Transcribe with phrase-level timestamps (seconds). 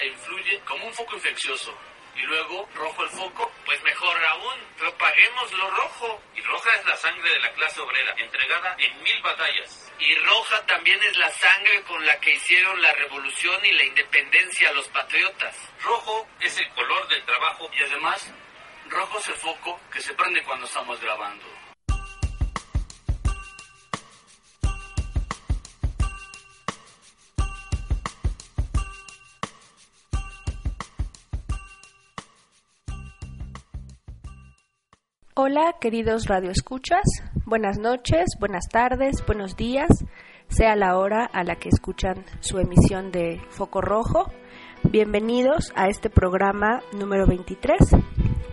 [0.00, 1.76] e influye como un foco infeccioso
[2.16, 6.22] y luego rojo el foco, pues mejor aún, propaguemos lo rojo.
[6.34, 9.92] Y roja es la sangre de la clase obrera, entregada en mil batallas.
[9.98, 14.72] Y roja también es la sangre con la que hicieron la revolución y la independencia
[14.72, 15.56] los patriotas.
[15.82, 17.70] Rojo es el color del trabajo.
[17.72, 18.30] Y además,
[18.88, 21.69] rojo es el foco que se prende cuando estamos grabando.
[35.42, 37.00] Hola, queridos radioescuchas.
[37.46, 39.88] Buenas noches, buenas tardes, buenos días,
[40.48, 44.30] sea la hora a la que escuchan su emisión de Foco Rojo.
[44.82, 47.78] Bienvenidos a este programa número 23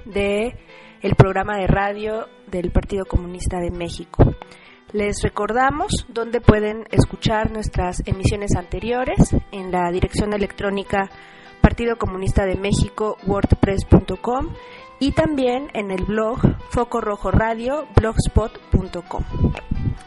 [0.05, 0.55] de
[1.01, 4.23] el programa de radio del Partido Comunista de México.
[4.93, 11.09] Les recordamos dónde pueden escuchar nuestras emisiones anteriores en la dirección electrónica
[11.59, 14.53] Partido Comunista de México wordpress.com
[14.99, 19.23] y también en el blog Foco Rojo Radio blogspot.com.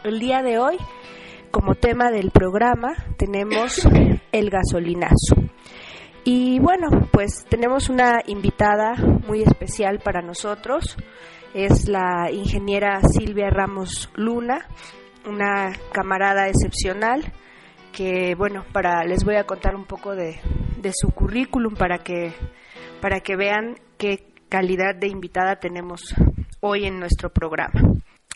[0.05, 0.77] El día de hoy,
[1.51, 3.87] como tema del programa, tenemos
[4.33, 5.37] el gasolinazo.
[6.25, 8.95] Y bueno, pues tenemos una invitada
[9.27, 10.97] muy especial para nosotros.
[11.55, 14.67] Es la ingeniera Silvia Ramos Luna,
[15.27, 17.33] una camarada excepcional
[17.93, 20.41] que bueno, para les voy a contar un poco de,
[20.81, 22.33] de su currículum para que
[23.01, 26.15] para que vean qué calidad de invitada tenemos
[26.61, 27.81] hoy en nuestro programa.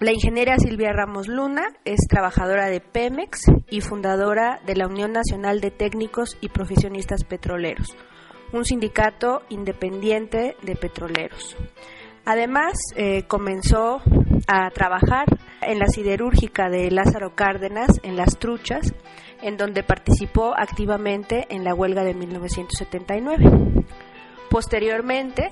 [0.01, 5.61] La ingeniera Silvia Ramos Luna es trabajadora de Pemex y fundadora de la Unión Nacional
[5.61, 7.97] de Técnicos y Profesionistas Petroleros,
[8.53, 11.57] un sindicato independiente de petroleros.
[12.25, 14.01] Además, eh, comenzó
[14.47, 15.27] a trabajar
[15.63, 18.95] en la siderúrgica de Lázaro Cárdenas, en Las Truchas,
[19.43, 23.85] en donde participó activamente en la huelga de 1979.
[24.49, 25.51] Posteriormente,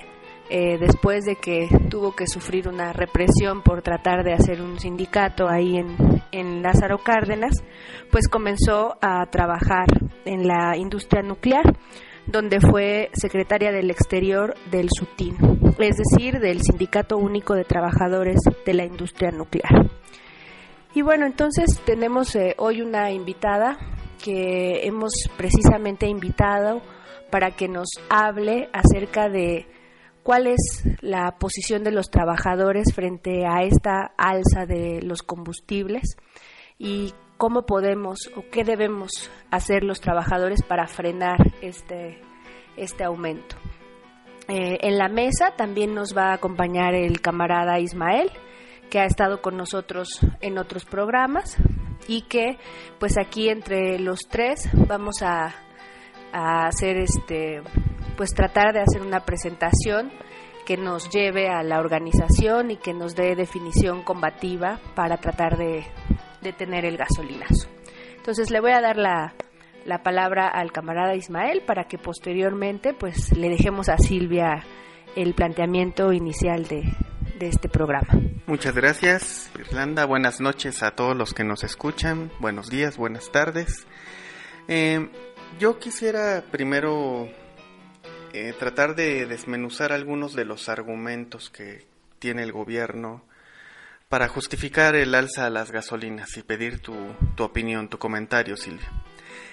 [0.51, 5.49] eh, después de que tuvo que sufrir una represión por tratar de hacer un sindicato
[5.49, 5.97] ahí en,
[6.31, 7.63] en Lázaro Cárdenas,
[8.11, 9.87] pues comenzó a trabajar
[10.25, 11.65] en la industria nuclear,
[12.27, 15.37] donde fue secretaria del exterior del SUTIN,
[15.79, 19.91] es decir, del Sindicato Único de Trabajadores de la Industria Nuclear.
[20.95, 23.79] Y bueno, entonces tenemos eh, hoy una invitada
[24.23, 26.83] que hemos precisamente invitado
[27.31, 29.67] para que nos hable acerca de
[30.23, 36.17] cuál es la posición de los trabajadores frente a esta alza de los combustibles
[36.79, 42.21] y cómo podemos o qué debemos hacer los trabajadores para frenar este,
[42.77, 43.57] este aumento.
[44.49, 48.31] Eh, en la mesa también nos va a acompañar el camarada Ismael,
[48.91, 51.57] que ha estado con nosotros en otros programas
[52.09, 52.59] y que
[52.99, 55.55] pues aquí entre los tres vamos a,
[56.33, 57.63] a hacer este
[58.17, 60.11] pues tratar de hacer una presentación
[60.67, 65.85] que nos lleve a la organización y que nos dé definición combativa para tratar de
[66.41, 67.69] detener el gasolinazo.
[68.17, 69.35] Entonces le voy a dar la,
[69.85, 74.65] la palabra al camarada Ismael para que posteriormente pues le dejemos a Silvia
[75.17, 76.85] el planteamiento inicial de,
[77.39, 78.09] de este programa.
[78.47, 80.05] Muchas gracias, Irlanda.
[80.05, 82.31] Buenas noches a todos los que nos escuchan.
[82.39, 83.87] Buenos días, buenas tardes.
[84.69, 85.11] Eh,
[85.59, 87.29] yo quisiera primero
[88.33, 91.85] eh, tratar de desmenuzar algunos de los argumentos que
[92.19, 93.23] tiene el gobierno
[94.09, 96.95] para justificar el alza a las gasolinas y pedir tu,
[97.35, 98.91] tu opinión, tu comentario, Silvia.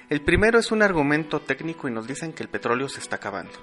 [0.09, 3.53] El primero es un argumento técnico y nos dicen que el petróleo se está acabando,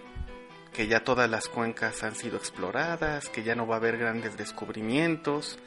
[0.73, 4.37] que ya todas las cuencas han sido exploradas, que ya no va a haber grandes
[4.37, 5.59] descubrimientos.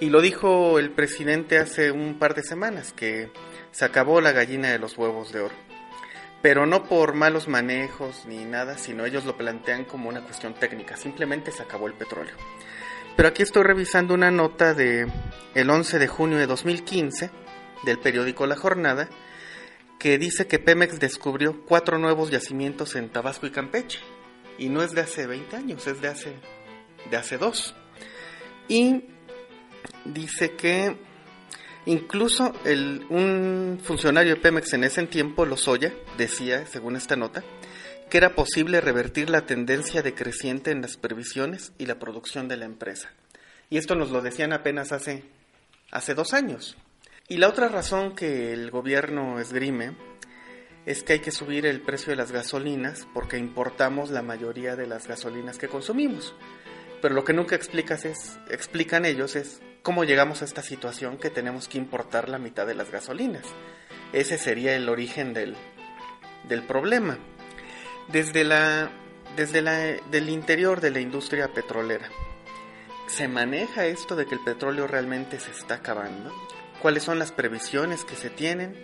[0.00, 3.30] Y lo dijo el presidente hace un par de semanas, que
[3.72, 5.73] se acabó la gallina de los huevos de oro
[6.44, 10.94] pero no por malos manejos ni nada, sino ellos lo plantean como una cuestión técnica,
[10.94, 12.34] simplemente se acabó el petróleo.
[13.16, 15.10] Pero aquí estoy revisando una nota de
[15.54, 17.30] el 11 de junio de 2015
[17.84, 19.08] del periódico La Jornada
[19.98, 24.00] que dice que Pemex descubrió cuatro nuevos yacimientos en Tabasco y Campeche
[24.58, 26.34] y no es de hace 20 años, es de hace
[27.10, 27.74] de hace dos.
[28.68, 29.04] Y
[30.04, 30.94] dice que
[31.86, 32.52] Incluso
[33.10, 37.44] un funcionario de Pemex en ese tiempo, Lozoya, decía, según esta nota,
[38.08, 42.64] que era posible revertir la tendencia decreciente en las previsiones y la producción de la
[42.64, 43.10] empresa.
[43.68, 45.24] Y esto nos lo decían apenas hace,
[45.90, 46.76] hace dos años.
[47.28, 49.96] Y la otra razón que el gobierno esgrime
[50.86, 54.86] es que hay que subir el precio de las gasolinas porque importamos la mayoría de
[54.86, 56.34] las gasolinas que consumimos.
[57.02, 61.28] Pero lo que nunca explicas es, explican ellos es cómo llegamos a esta situación que
[61.28, 63.44] tenemos que importar la mitad de las gasolinas.
[64.14, 65.54] Ese sería el origen del,
[66.48, 67.18] del problema.
[68.08, 68.90] Desde la
[69.36, 69.76] desde la
[70.10, 72.08] del interior de la industria petrolera.
[73.08, 76.32] ¿Se maneja esto de que el petróleo realmente se está acabando?
[76.80, 78.74] ¿Cuáles son las previsiones que se tienen?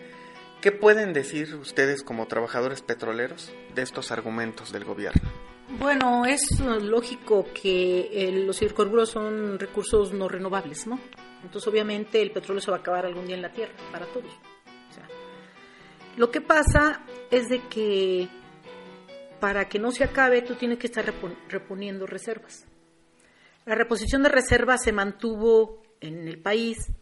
[0.60, 5.30] ¿Qué pueden decir ustedes como trabajadores petroleros de estos argumentos del gobierno?
[5.78, 10.98] Bueno, es lógico que eh, los hidrocarburos son recursos no renovables, ¿no?
[11.42, 14.32] Entonces, obviamente, el petróleo se va a acabar algún día en la Tierra, para todos.
[16.16, 18.28] lo que pasa es de que
[19.40, 21.12] para que no se acabe, tú tienes que estar
[21.48, 22.66] reponiendo reservas.
[23.64, 26.92] La reposición de reservas se mantuvo en el país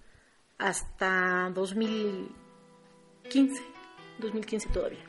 [0.59, 3.63] hasta 2015,
[4.21, 5.08] 2015 todavía.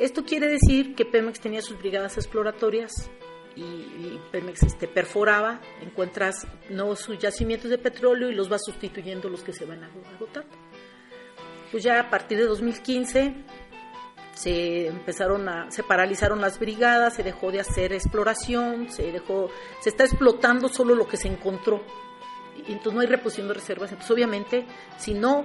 [0.00, 3.10] Esto quiere decir que Pemex tenía sus brigadas exploratorias
[3.54, 9.52] y, Pemex este, perforaba, encuentras nuevos yacimientos de petróleo y los va sustituyendo los que
[9.52, 10.48] se van agotando.
[11.70, 13.34] Pues ya a partir de 2015
[14.32, 19.50] se empezaron a se paralizaron las brigadas, se dejó de hacer exploración, se dejó
[19.82, 21.84] se está explotando solo lo que se encontró.
[22.66, 24.64] Y entonces no hay reposición de reservas, entonces obviamente
[24.96, 25.44] si no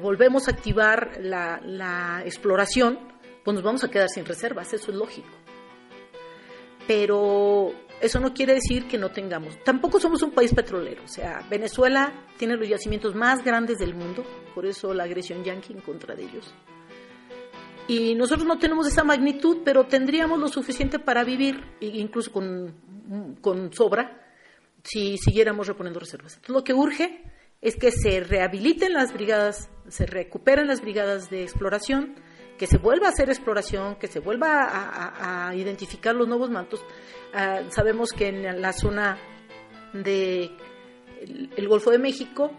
[0.00, 3.13] volvemos a activar la, la exploración,
[3.44, 5.28] pues nos vamos a quedar sin reservas, eso es lógico.
[6.86, 9.62] Pero eso no quiere decir que no tengamos.
[9.64, 11.04] Tampoco somos un país petrolero.
[11.04, 14.24] O sea, Venezuela tiene los yacimientos más grandes del mundo,
[14.54, 16.54] por eso la agresión yanqui en contra de ellos.
[17.86, 22.74] Y nosotros no tenemos esa magnitud, pero tendríamos lo suficiente para vivir, incluso con,
[23.42, 24.22] con sobra,
[24.82, 26.34] si siguiéramos reponiendo reservas.
[26.34, 27.22] Entonces, lo que urge
[27.60, 32.14] es que se rehabiliten las brigadas, se recuperen las brigadas de exploración,
[32.58, 36.84] que se vuelva a hacer exploración, que se vuelva a, identificar los nuevos mantos.
[37.32, 39.18] Ah, sabemos que en la zona
[39.92, 40.56] del
[41.56, 42.50] el Golfo de México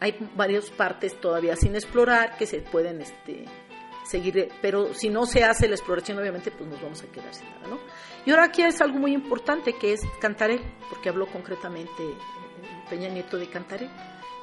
[0.00, 3.44] hay varias partes todavía sin explorar que se pueden este,
[4.04, 7.48] seguir, pero si no se hace la exploración, obviamente, pues nos vamos a quedar sin
[7.50, 7.78] nada, ¿no?
[8.24, 12.02] Y ahora aquí es algo muy importante que es Cantarel, porque habló concretamente
[12.90, 13.88] Peña Nieto de Cantarel.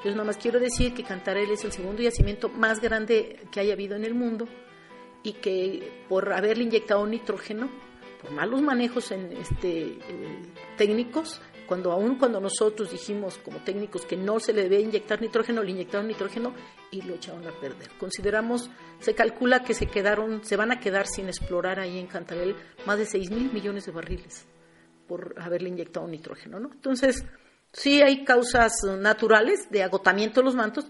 [0.04, 3.74] Yo nada más quiero decir que Cantarel es el segundo yacimiento más grande que haya
[3.74, 4.48] habido en el mundo
[5.24, 7.70] y que por haberle inyectado nitrógeno,
[8.22, 10.42] por malos manejos en este, eh,
[10.78, 15.62] técnicos, cuando aún cuando nosotros dijimos como técnicos que no se le debe inyectar nitrógeno,
[15.62, 16.54] le inyectaron nitrógeno
[16.90, 17.90] y lo echaron a perder.
[18.00, 22.56] Consideramos, se calcula que se quedaron, se van a quedar sin explorar ahí en Cantarel
[22.86, 24.48] más de 6 mil millones de barriles
[25.08, 26.72] por haberle inyectado nitrógeno, ¿no?
[26.72, 27.26] Entonces,
[27.78, 30.88] sí hay causas naturales de agotamiento de los mantos,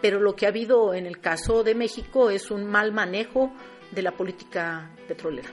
[0.00, 3.52] pero lo que ha habido en el caso de México es un mal manejo
[3.90, 5.50] de la política petrolera.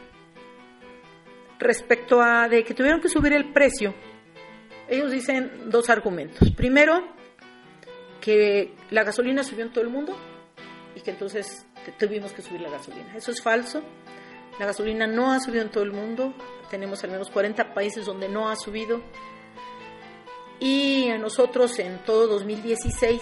[1.60, 3.94] Respecto a de que tuvieron que subir el precio,
[4.88, 6.52] ellos dicen dos argumentos.
[6.52, 7.04] Primero,
[8.22, 10.16] que la gasolina subió en todo el mundo
[10.96, 11.66] y que entonces
[12.00, 13.16] tuvimos que subir la gasolina.
[13.16, 13.82] Eso es falso.
[14.60, 16.34] La gasolina no ha subido en todo el mundo.
[16.70, 19.02] Tenemos al menos 40 países donde no ha subido.
[20.60, 23.22] Y a nosotros en todo 2016,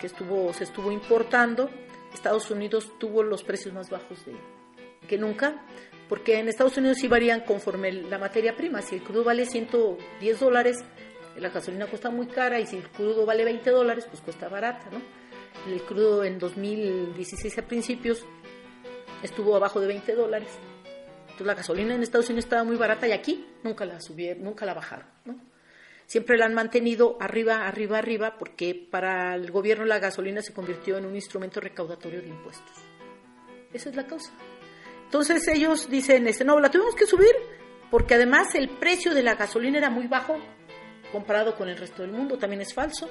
[0.00, 1.70] que estuvo, se estuvo importando,
[2.12, 4.34] Estados Unidos tuvo los precios más bajos de,
[5.06, 5.64] que nunca,
[6.08, 8.82] porque en Estados Unidos sí varían conforme la materia prima.
[8.82, 10.84] Si el crudo vale 110 dólares,
[11.36, 14.90] la gasolina cuesta muy cara y si el crudo vale 20 dólares, pues cuesta barata,
[14.90, 15.00] ¿no?
[15.72, 18.24] El crudo en 2016 a principios
[19.22, 20.50] estuvo abajo de 20 dólares.
[21.22, 24.66] Entonces la gasolina en Estados Unidos estaba muy barata y aquí nunca la subieron, nunca
[24.66, 25.51] la bajaron, ¿no?
[26.12, 30.98] Siempre la han mantenido arriba, arriba, arriba, porque para el gobierno la gasolina se convirtió
[30.98, 32.76] en un instrumento recaudatorio de impuestos.
[33.72, 34.30] Esa es la causa.
[35.06, 37.34] Entonces ellos dicen, este, no, la tuvimos que subir
[37.90, 40.36] porque además el precio de la gasolina era muy bajo
[41.10, 43.08] comparado con el resto del mundo, también es falso.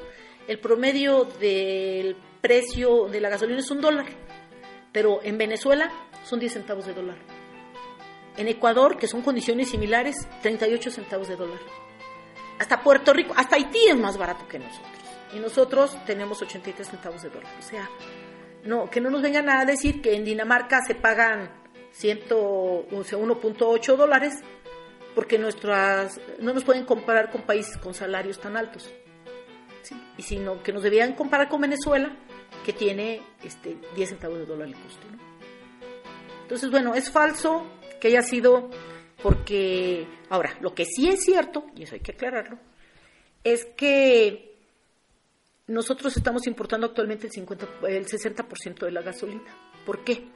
[0.47, 4.05] El promedio del precio de la gasolina es un dólar,
[4.91, 5.91] pero en Venezuela
[6.23, 7.17] son 10 centavos de dólar.
[8.37, 11.80] En Ecuador, que son condiciones similares, 38 centavos de dólar.
[12.61, 15.01] Hasta Puerto Rico, hasta Haití es más barato que nosotros.
[15.33, 17.51] Y nosotros tenemos 83 centavos de dólar.
[17.57, 17.89] O sea,
[18.65, 21.49] no, que no nos vengan a decir que en Dinamarca se pagan
[21.99, 24.43] 1.8 dólares
[25.15, 28.93] porque nuestras no nos pueden comparar con países con salarios tan altos.
[30.15, 32.15] Y sino que nos debían comparar con Venezuela,
[32.63, 35.07] que tiene este 10 centavos de dólar el costo.
[36.43, 37.65] Entonces, bueno, es falso
[37.99, 38.69] que haya sido
[39.21, 42.57] porque, ahora, lo que sí es cierto, y eso hay que aclararlo,
[43.43, 44.55] es que
[45.67, 49.43] nosotros estamos importando actualmente el, 50, el 60% de la gasolina
[49.85, 50.27] ¿Por qué?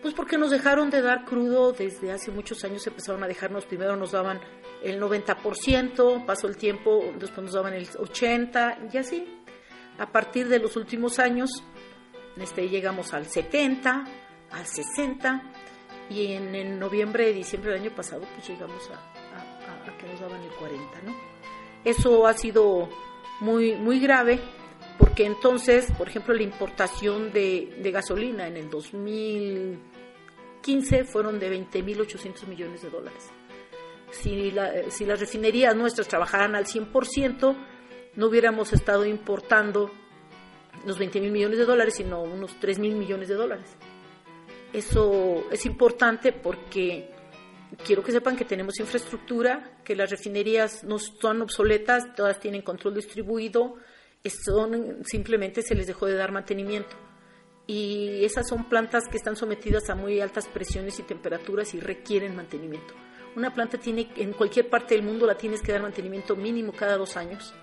[0.00, 3.96] Pues porque nos dejaron de dar crudo desde hace muchos años, empezaron a dejarnos, primero
[3.96, 4.40] nos daban
[4.82, 9.42] el 90%, pasó el tiempo, después nos daban el 80% y así.
[9.98, 11.50] A partir de los últimos años,
[12.38, 14.06] este, llegamos al 70,
[14.50, 15.42] al 60
[16.10, 19.38] y en, en noviembre, diciembre del año pasado, pues llegamos a, a,
[19.88, 21.16] a, que nos daban el 40, ¿no?
[21.84, 22.90] Eso ha sido
[23.40, 24.40] muy, muy grave
[24.98, 32.46] porque entonces, por ejemplo, la importación de, de gasolina en el 2015 fueron de 20.800
[32.46, 33.30] millones de dólares.
[34.10, 37.56] Si, la, si las refinerías nuestras trabajaran al 100%,
[38.16, 39.92] no hubiéramos estado importando
[40.84, 43.76] los 20 mil millones de dólares, sino unos 3 mil millones de dólares.
[44.72, 47.10] Eso es importante porque
[47.84, 52.94] quiero que sepan que tenemos infraestructura, que las refinerías no son obsoletas, todas tienen control
[52.94, 53.74] distribuido,
[54.24, 56.96] son, simplemente se les dejó de dar mantenimiento.
[57.66, 62.36] Y esas son plantas que están sometidas a muy altas presiones y temperaturas y requieren
[62.36, 62.94] mantenimiento.
[63.36, 66.96] Una planta tiene, en cualquier parte del mundo la tienes que dar mantenimiento mínimo cada
[66.96, 67.54] dos años.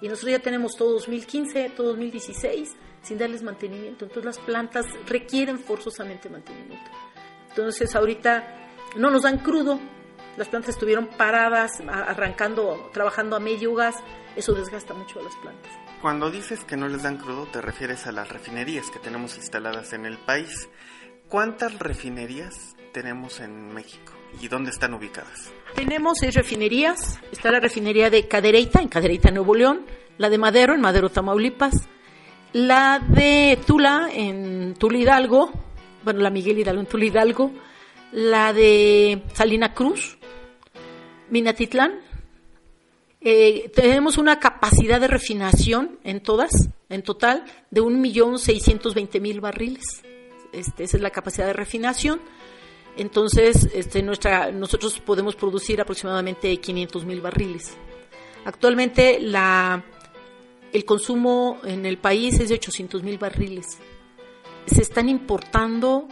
[0.00, 2.76] Y nosotros ya tenemos todo 2015, todo 2016
[3.08, 4.04] sin darles mantenimiento.
[4.04, 6.90] Entonces las plantas requieren forzosamente mantenimiento.
[7.48, 9.80] Entonces ahorita no nos dan crudo,
[10.36, 13.96] las plantas estuvieron paradas, arrancando, trabajando a medio gas,
[14.36, 15.72] eso desgasta mucho a las plantas.
[16.00, 19.94] Cuando dices que no les dan crudo, te refieres a las refinerías que tenemos instaladas
[19.94, 20.68] en el país.
[21.28, 25.50] ¿Cuántas refinerías tenemos en México y dónde están ubicadas?
[25.74, 27.18] Tenemos seis refinerías.
[27.32, 29.86] Está la refinería de Cadereyta, en Cadereyta, Nuevo León.
[30.18, 31.88] La de Madero, en Madero, Tamaulipas.
[32.52, 35.50] La de Tula, en Tula Hidalgo.
[36.02, 37.52] Bueno, la Miguel Hidalgo, en Tula Hidalgo.
[38.12, 40.16] La de Salina Cruz,
[41.28, 42.00] Minatitlán.
[43.20, 46.50] Eh, tenemos una capacidad de refinación en todas,
[46.88, 49.84] en total, de 1.620.000 barriles.
[50.52, 52.20] Este, esa es la capacidad de refinación.
[52.96, 57.76] Entonces, este, nuestra, nosotros podemos producir aproximadamente 500.000 barriles.
[58.44, 59.84] Actualmente, la,
[60.72, 63.78] el consumo en el país es de 800.000 barriles.
[64.66, 66.08] Se están importando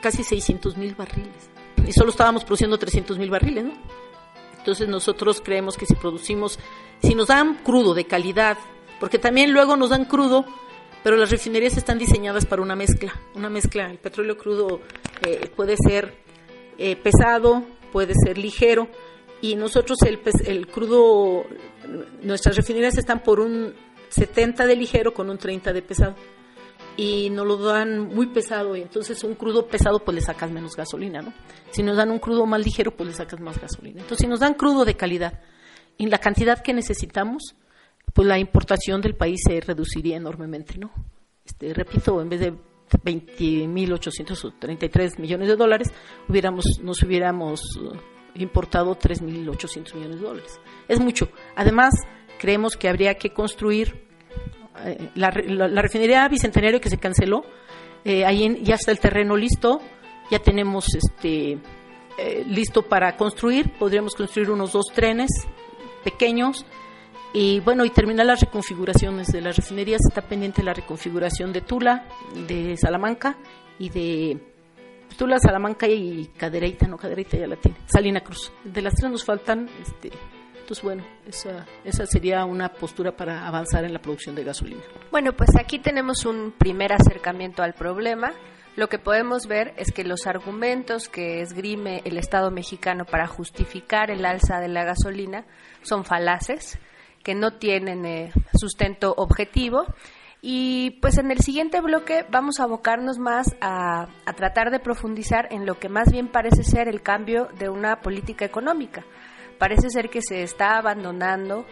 [0.00, 1.50] casi 600.000 barriles.
[1.86, 3.72] Y solo estábamos produciendo 300.000 barriles, ¿no?
[4.58, 6.58] Entonces nosotros creemos que si producimos,
[7.02, 8.56] si nos dan crudo de calidad,
[8.98, 10.46] porque también luego nos dan crudo,
[11.02, 13.90] pero las refinerías están diseñadas para una mezcla, una mezcla.
[13.90, 14.80] El petróleo crudo
[15.20, 16.16] eh, puede ser
[16.78, 17.62] eh, pesado,
[17.92, 18.88] puede ser ligero,
[19.44, 21.44] y nosotros el, el crudo,
[22.22, 23.74] nuestras refinerías están por un
[24.08, 26.14] 70 de ligero con un 30 de pesado
[26.96, 30.74] y nos lo dan muy pesado y entonces un crudo pesado pues le sacas menos
[30.74, 31.34] gasolina, ¿no?
[31.72, 34.00] Si nos dan un crudo más ligero pues le sacas más gasolina.
[34.00, 35.42] Entonces si nos dan crudo de calidad
[35.98, 37.54] y la cantidad que necesitamos,
[38.14, 40.90] pues la importación del país se reduciría enormemente, ¿no?
[41.44, 45.92] Este, repito, en vez de 20.833 millones de dólares,
[46.30, 47.60] hubiéramos, nos hubiéramos
[48.34, 50.60] importado 3.800 millones de dólares.
[50.88, 51.28] Es mucho.
[51.56, 51.94] Además,
[52.38, 54.04] creemos que habría que construir
[54.84, 57.44] eh, la, refinería Bicentenario que se canceló,
[58.04, 59.80] eh, ahí ya está el terreno listo,
[60.30, 61.58] ya tenemos este
[62.18, 65.30] eh, listo para construir, podríamos construir unos dos trenes
[66.02, 66.66] pequeños
[67.32, 72.06] y bueno, y terminar las reconfiguraciones de las refinerías, está pendiente la reconfiguración de Tula,
[72.46, 73.36] de Salamanca
[73.78, 74.53] y de
[75.16, 78.52] Tula, Salamanca y Cadereyta, no Cadereyta ya la tiene, Salina Cruz.
[78.64, 80.10] De las tres nos faltan este,
[80.64, 84.80] entonces, bueno, esa, esa sería una postura para avanzar en la producción de gasolina.
[85.10, 88.32] Bueno, pues aquí tenemos un primer acercamiento al problema.
[88.74, 94.10] Lo que podemos ver es que los argumentos que esgrime el Estado mexicano para justificar
[94.10, 95.44] el alza de la gasolina
[95.82, 96.78] son falaces,
[97.22, 99.84] que no tienen eh, sustento objetivo.
[100.46, 105.64] Y pues en el siguiente bloque vamos a abocarnos más a, tratar de profundizar en
[105.64, 109.06] lo que más bien parece ser el cambio de una política económica
[109.58, 111.64] parece ser que se está abandonando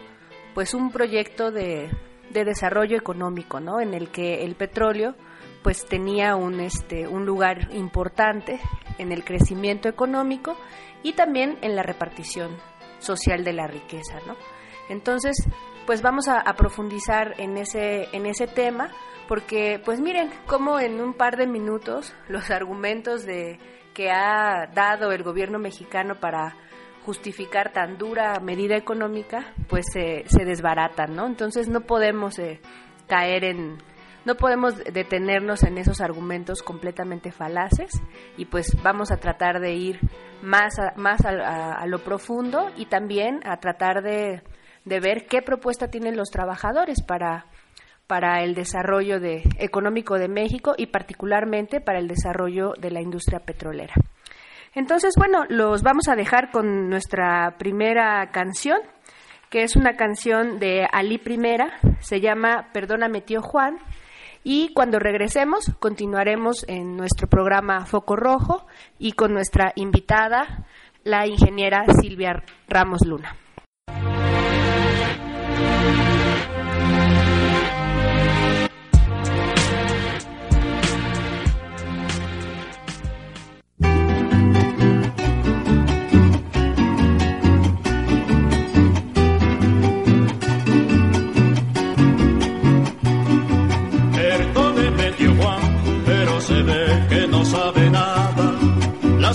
[0.55, 1.91] pues un proyecto de,
[2.31, 3.79] de desarrollo económico, ¿no?
[3.79, 5.13] En el que el petróleo
[5.61, 8.59] pues tenía un este un lugar importante
[8.97, 10.57] en el crecimiento económico
[11.03, 12.57] y también en la repartición
[12.97, 14.35] social de la riqueza, ¿no?
[14.89, 15.35] Entonces,
[15.85, 18.89] pues vamos a, profundizar en ese en ese tema
[19.27, 23.59] porque pues miren cómo en un par de minutos los argumentos de
[23.93, 26.55] que ha dado el gobierno mexicano para
[27.05, 31.27] justificar tan dura medida económica, pues se desbaratan, ¿no?
[31.27, 32.61] Entonces no podemos eh,
[33.07, 33.77] caer en,
[34.25, 38.01] no podemos detenernos en esos argumentos completamente falaces
[38.37, 39.99] y pues vamos a tratar de ir
[40.41, 44.41] más a, más a lo profundo y también a tratar de,
[44.85, 47.45] de, ver qué propuesta tienen los trabajadores para
[48.07, 53.39] para el desarrollo de, económico de México y particularmente para el desarrollo de la industria
[53.39, 53.93] petrolera.
[54.75, 58.79] Entonces, bueno, los vamos a dejar con nuestra primera canción,
[59.49, 63.77] que es una canción de Ali Primera, se llama Perdóname tío Juan,
[64.43, 68.65] y cuando regresemos continuaremos en nuestro programa Foco Rojo
[68.99, 70.65] y con nuestra invitada,
[71.03, 73.35] la ingeniera Silvia Ramos Luna.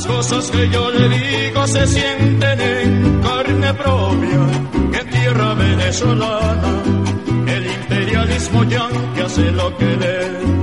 [0.07, 6.83] Cosas que yo le digo se sienten en carne propia, en tierra venezolana.
[7.47, 8.65] El imperialismo
[9.15, 10.58] que hace lo que le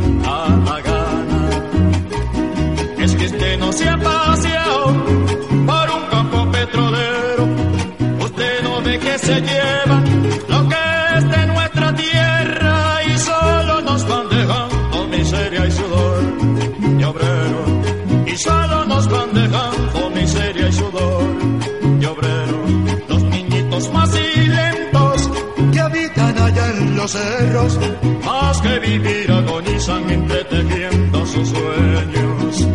[27.07, 27.79] cerros,
[28.23, 32.67] más que vivir agonizan entreteniendo sus sueños,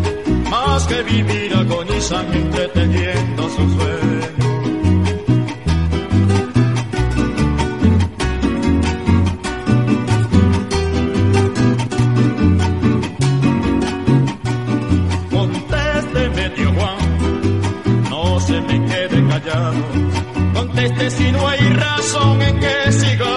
[0.51, 4.51] más que vivir agonizan entreteniendo sus sueños.
[20.55, 23.30] Conteste si no hay razón en que sigamos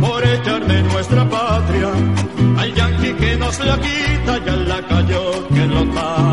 [0.00, 1.90] por echar de nuestra patria
[2.58, 6.29] al yanqui que nos la quita y al lacayo que lo tapa.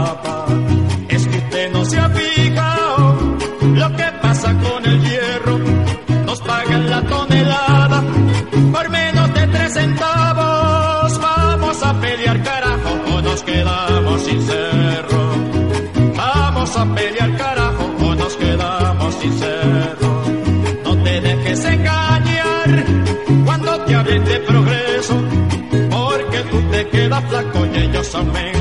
[27.78, 28.57] Flaco y ellos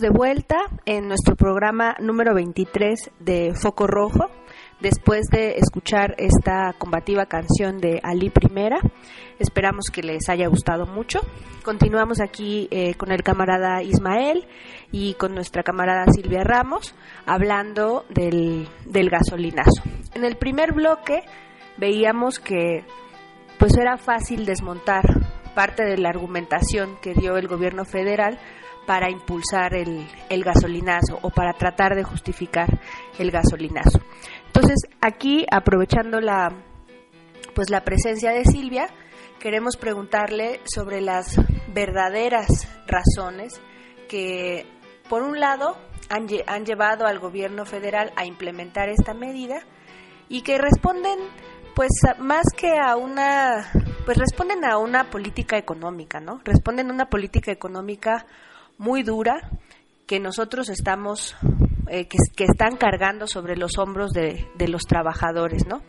[0.00, 4.30] de vuelta en nuestro programa número 23 de Foco Rojo,
[4.80, 8.78] después de escuchar esta combativa canción de Ali Primera.
[9.38, 11.20] Esperamos que les haya gustado mucho.
[11.64, 14.46] Continuamos aquí eh, con el camarada Ismael
[14.92, 16.94] y con nuestra camarada Silvia Ramos
[17.26, 19.82] hablando del, del gasolinazo.
[20.14, 21.22] En el primer bloque
[21.76, 22.84] veíamos que
[23.58, 25.04] pues era fácil desmontar
[25.54, 28.38] parte de la argumentación que dio el gobierno federal
[28.88, 30.08] para impulsar el,
[30.42, 32.80] gasolinazo o para tratar de justificar
[33.18, 34.00] el gasolinazo.
[34.46, 36.50] Entonces, aquí, aprovechando la,
[37.54, 38.86] pues, la presencia de Silvia,
[39.40, 41.38] queremos preguntarle sobre las
[41.74, 43.60] verdaderas razones
[44.08, 44.64] que,
[45.10, 45.76] por un lado,
[46.08, 49.60] han, han llevado al gobierno federal a implementar esta medida
[50.30, 51.18] y que responden
[51.74, 53.70] pues más que a una
[54.04, 56.40] pues responden a una política económica, ¿no?
[56.42, 58.26] Responden a una política económica
[58.78, 59.50] muy dura
[60.06, 61.36] que nosotros estamos
[61.88, 65.82] eh, que, están cargando sobre los hombros de, de los trabajadores, ¿no?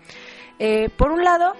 [0.58, 1.54] Eh, por un lado,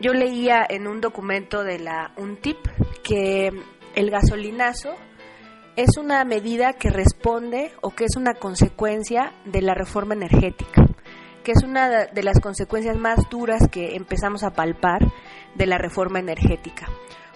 [0.00, 2.58] yo leía en un documento de la UNTIP
[3.02, 3.50] que
[3.94, 4.94] el gasolinazo
[5.76, 10.86] es una medida que responde o que es una consecuencia de la reforma energética,
[11.44, 15.00] que es una de las consecuencias más duras que empezamos a palpar
[15.54, 16.88] de la reforma energética,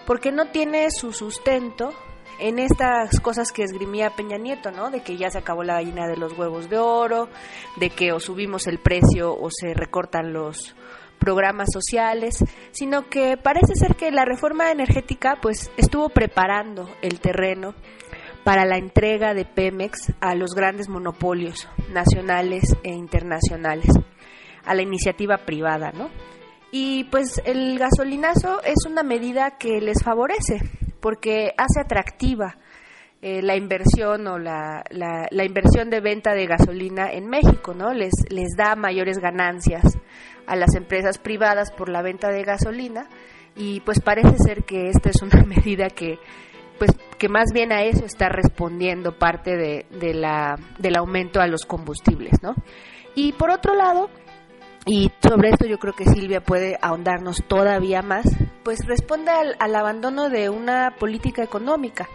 [0.06, 1.94] porque no tiene su sustento
[2.38, 4.90] en estas cosas que esgrimía Peña Nieto, ¿no?
[4.90, 7.28] De que ya se acabó la gallina de los huevos de oro,
[7.76, 10.74] de que o subimos el precio o se recortan los
[11.18, 17.74] programas sociales, sino que parece ser que la reforma energética pues estuvo preparando el terreno
[18.44, 23.90] para la entrega de Pemex a los grandes monopolios nacionales e internacionales,
[24.64, 26.10] a la iniciativa privada, ¿no?
[26.70, 30.60] Y pues el gasolinazo es una medida que les favorece
[31.00, 32.56] porque hace atractiva
[33.22, 37.92] eh, la inversión o la, la, la, inversión de venta de gasolina en México, ¿no?
[37.92, 39.98] Les, les da mayores ganancias
[40.46, 43.08] a las empresas privadas por la venta de gasolina
[43.56, 46.18] y pues parece ser que esta es una medida que
[46.78, 51.46] pues que más bien a eso está respondiendo parte de, de la, del aumento a
[51.46, 52.54] los combustibles, ¿no?
[53.14, 54.10] Y por otro lado,
[54.86, 58.24] y sobre esto yo creo que Silvia puede ahondarnos todavía más,
[58.62, 62.08] pues responde al, al abandono de una política económica.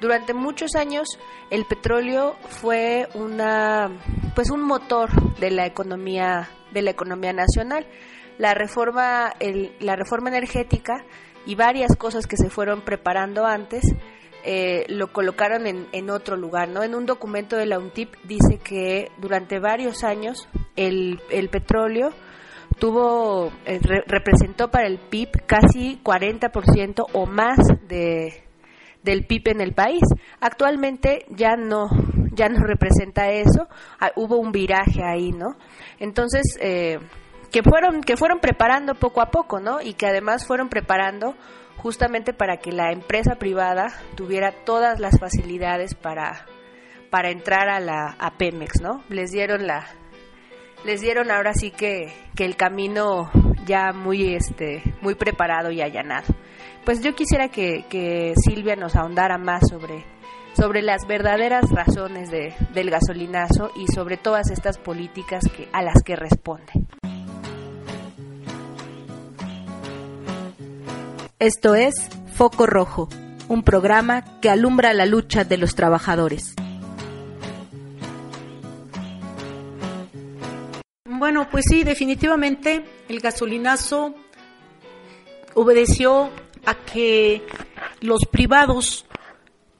[0.00, 1.06] Durante muchos años
[1.50, 3.90] el petróleo fue una
[4.34, 7.86] pues un motor de la economía de la economía nacional.
[8.38, 11.04] La reforma el, la reforma energética
[11.46, 13.84] y varias cosas que se fueron preparando antes
[14.44, 16.82] eh, lo colocaron en, en, otro lugar, ¿no?
[16.82, 22.10] En un documento de la UNTIP dice que durante varios años el, el petróleo
[22.78, 28.42] tuvo eh, re, representó para el PIB casi 40% o más de
[29.02, 30.02] del PIB en el país.
[30.40, 31.86] Actualmente ya no
[32.32, 33.68] ya no representa eso.
[34.00, 35.56] Ah, hubo un viraje ahí, ¿no?
[35.98, 36.98] Entonces eh,
[37.50, 39.80] que fueron que fueron preparando poco a poco, ¿no?
[39.80, 41.34] Y que además fueron preparando
[41.84, 46.46] justamente para que la empresa privada tuviera todas las facilidades para
[47.10, 49.04] para entrar a la a Pemex, ¿no?
[49.10, 49.84] Les dieron la
[50.86, 53.30] les dieron ahora sí que, que el camino
[53.66, 56.34] ya muy este muy preparado y allanado.
[56.86, 60.06] Pues yo quisiera que, que Silvia nos ahondara más sobre
[60.56, 66.02] sobre las verdaderas razones de, del gasolinazo y sobre todas estas políticas que, a las
[66.02, 66.72] que responde.
[71.40, 71.94] Esto es
[72.32, 73.08] Foco Rojo,
[73.48, 76.54] un programa que alumbra la lucha de los trabajadores.
[81.04, 84.14] Bueno, pues sí, definitivamente el gasolinazo
[85.54, 86.30] obedeció
[86.66, 87.42] a que
[88.00, 89.04] los privados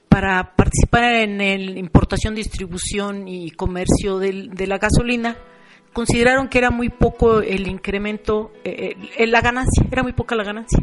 [0.09, 5.37] para participar en la importación, distribución y comercio de, la gasolina
[5.93, 10.43] consideraron que era muy poco el incremento, eh, eh, la ganancia, era muy poca la
[10.43, 10.81] ganancia.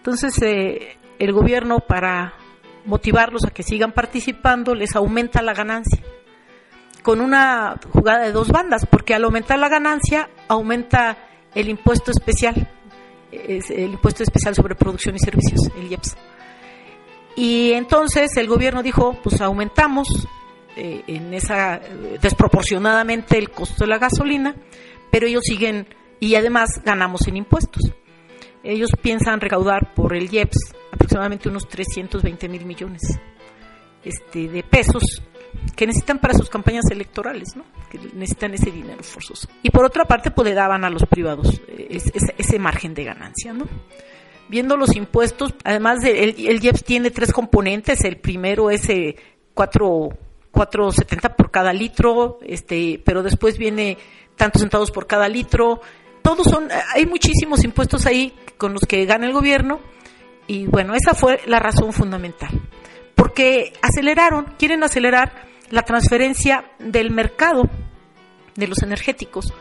[0.00, 2.32] Entonces, eh, el gobierno, para
[2.86, 6.02] motivarlos a que sigan participando, les aumenta la ganancia
[7.02, 11.18] con una jugada de dos bandas, porque al aumentar la ganancia, aumenta
[11.54, 12.68] el impuesto especial,
[13.32, 16.16] es el impuesto especial sobre producción y servicios, el IEPS.
[17.36, 20.28] Y entonces el gobierno dijo, pues aumentamos
[20.76, 21.80] eh, en esa
[22.20, 24.54] desproporcionadamente el costo de la gasolina,
[25.10, 25.86] pero ellos siguen
[26.18, 27.92] y además ganamos en impuestos.
[28.62, 33.02] Ellos piensan recaudar por el IEPS aproximadamente unos 320 mil millones
[34.04, 35.22] este, de pesos
[35.74, 37.64] que necesitan para sus campañas electorales, ¿no?
[37.90, 39.48] que necesitan ese dinero forzoso.
[39.62, 41.98] Y por otra parte, pues le daban a los privados eh,
[42.38, 43.52] ese, margen de ganancia.
[43.52, 43.66] ¿no?
[44.48, 48.04] Viendo los impuestos, además de, el, el IEPS tiene tres componentes.
[48.04, 49.16] El primero es eh,
[49.54, 50.08] 4,
[50.52, 53.98] 4.70 por cada litro, este, pero después viene
[54.36, 55.80] tantos centavos por cada litro,
[56.22, 59.80] todos son, hay muchísimos impuestos ahí con los que gana el gobierno
[60.46, 62.50] y bueno, esa fue la razón fundamental.
[63.14, 67.62] Porque aceleraron, quieren acelerar la transferencia del mercado
[68.56, 69.54] de los energéticos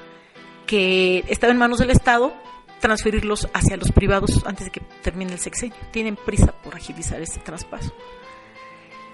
[0.66, 2.34] que estaba en manos del Estado,
[2.80, 5.76] transferirlos hacia los privados antes de que termine el sexenio.
[5.92, 7.94] Tienen prisa por agilizar este traspaso.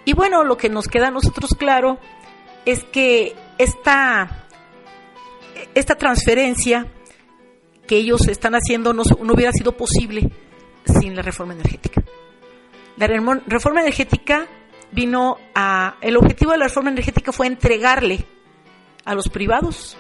[0.05, 1.97] Y bueno, lo que nos queda a nosotros claro
[2.65, 4.45] es que esta,
[5.73, 6.87] esta transferencia
[7.87, 10.29] que ellos están haciendo no, no hubiera sido posible
[10.85, 12.03] sin la reforma energética.
[12.97, 14.47] La reforma energética
[14.91, 15.97] vino a...
[16.01, 18.25] El objetivo de la reforma energética fue entregarle
[19.03, 19.97] a los privados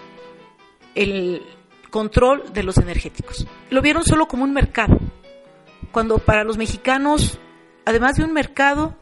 [0.95, 1.43] el
[1.89, 3.47] control de los energéticos.
[3.69, 4.97] Lo vieron solo como un mercado,
[5.91, 7.39] cuando para los mexicanos,
[7.85, 8.97] además de un mercado,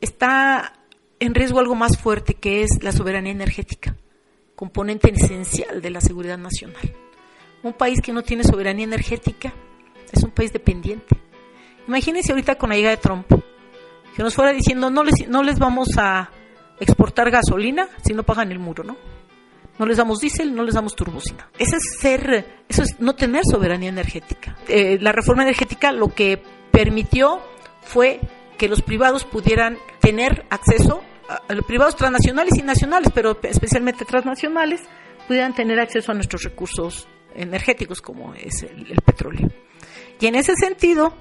[0.00, 0.74] está
[1.18, 3.96] en riesgo algo más fuerte que es la soberanía energética,
[4.56, 6.94] componente esencial de la seguridad nacional.
[7.62, 9.52] Un país que no tiene soberanía energética
[10.10, 11.16] es un país dependiente.
[11.86, 13.26] Imagínense ahorita con la llegada de Trump,
[14.16, 16.30] que nos fuera diciendo no les, no les vamos a
[16.78, 18.96] exportar gasolina si no pagan el muro, ¿no?
[19.78, 21.48] No les damos diésel, no les damos turbocina.
[21.58, 24.56] Ese es ser, eso es no tener soberanía energética.
[24.68, 27.40] Eh, la reforma energética lo que permitió
[27.82, 28.20] fue
[28.58, 31.02] que los privados pudieran tener acceso,
[31.48, 34.82] los privados transnacionales y nacionales, pero especialmente transnacionales,
[35.26, 39.48] pudieran tener acceso a nuestros recursos energéticos como es el, petróleo.
[40.20, 41.14] Y en ese sentido,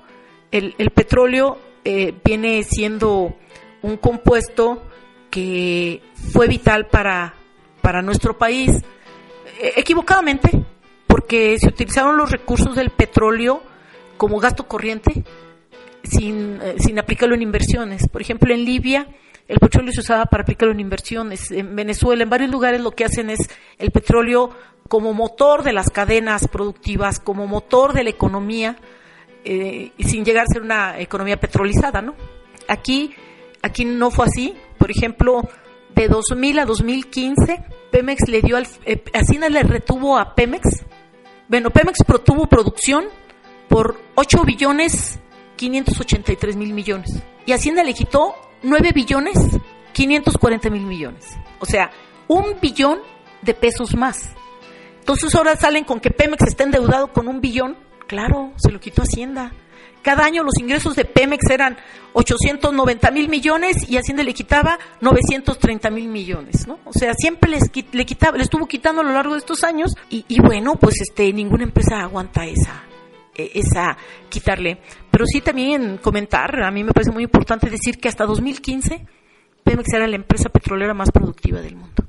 [0.51, 3.35] el, petróleo eh, viene siendo
[3.81, 4.83] un compuesto
[5.29, 6.01] que
[6.33, 7.35] fue vital para,
[7.81, 8.71] para nuestro país,
[9.61, 10.49] eh, equivocadamente,
[11.07, 13.63] porque se utilizaron los recursos del petróleo
[14.17, 15.23] como gasto corriente
[16.03, 18.07] sin, eh, sin aplicarlo en inversiones.
[18.09, 19.07] Por ejemplo, en Libia
[19.49, 21.49] el petróleo se usaba para aplicarlo en inversiones.
[21.49, 23.39] En Venezuela, en varios lugares lo que hacen es
[23.79, 24.51] el petróleo
[24.89, 28.75] como motor de las cadenas productivas, como motor de la economía,
[29.45, 32.15] eh, sin llegar a ser una economía petrolizada, ¿no?
[32.67, 33.15] Aquí,
[33.61, 34.55] aquí no fue así.
[34.77, 35.47] Por ejemplo,
[35.95, 40.83] de 2000 a 2015, Pemex le dio, al, eh, Hacienda le retuvo a Pemex.
[41.47, 43.05] Bueno, Pemex protuvo producción
[43.69, 45.19] por 8 billones
[45.55, 47.21] 583 mil millones.
[47.45, 49.37] Y Hacienda le quitó 9 billones
[49.93, 51.37] 540 mil millones.
[51.59, 51.91] O sea,
[52.27, 52.99] un billón
[53.41, 54.35] de pesos más.
[55.09, 57.75] Entonces ahora salen con que Pemex está endeudado con un billón.
[58.05, 59.51] Claro, se lo quitó Hacienda.
[60.03, 61.77] Cada año los ingresos de Pemex eran
[62.13, 66.77] 890 mil millones y Hacienda le quitaba 930 mil millones, ¿no?
[66.85, 69.95] O sea, siempre les le quitaba, le estuvo quitando a lo largo de estos años
[70.11, 72.83] y, y bueno, pues este ninguna empresa aguanta esa
[73.33, 73.97] e, esa
[74.29, 74.77] quitarle.
[75.09, 79.07] Pero sí también comentar, a mí me parece muy importante decir que hasta 2015
[79.63, 82.08] Pemex era la empresa petrolera más productiva del mundo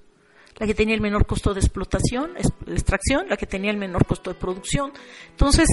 [0.61, 4.05] la que tenía el menor costo de explotación, de extracción, la que tenía el menor
[4.05, 4.93] costo de producción.
[5.31, 5.67] Entonces,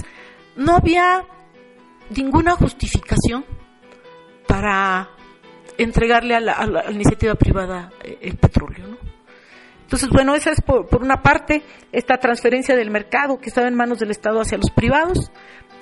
[0.55, 1.25] no había
[2.09, 3.43] ninguna justificación
[4.47, 5.09] para
[5.77, 8.87] entregarle a la, iniciativa privada eh, el petróleo.
[8.87, 8.97] ¿no?
[9.81, 13.75] Entonces, bueno, esa es por, por, una parte esta transferencia del mercado que estaba en
[13.75, 15.31] manos del Estado hacia los privados.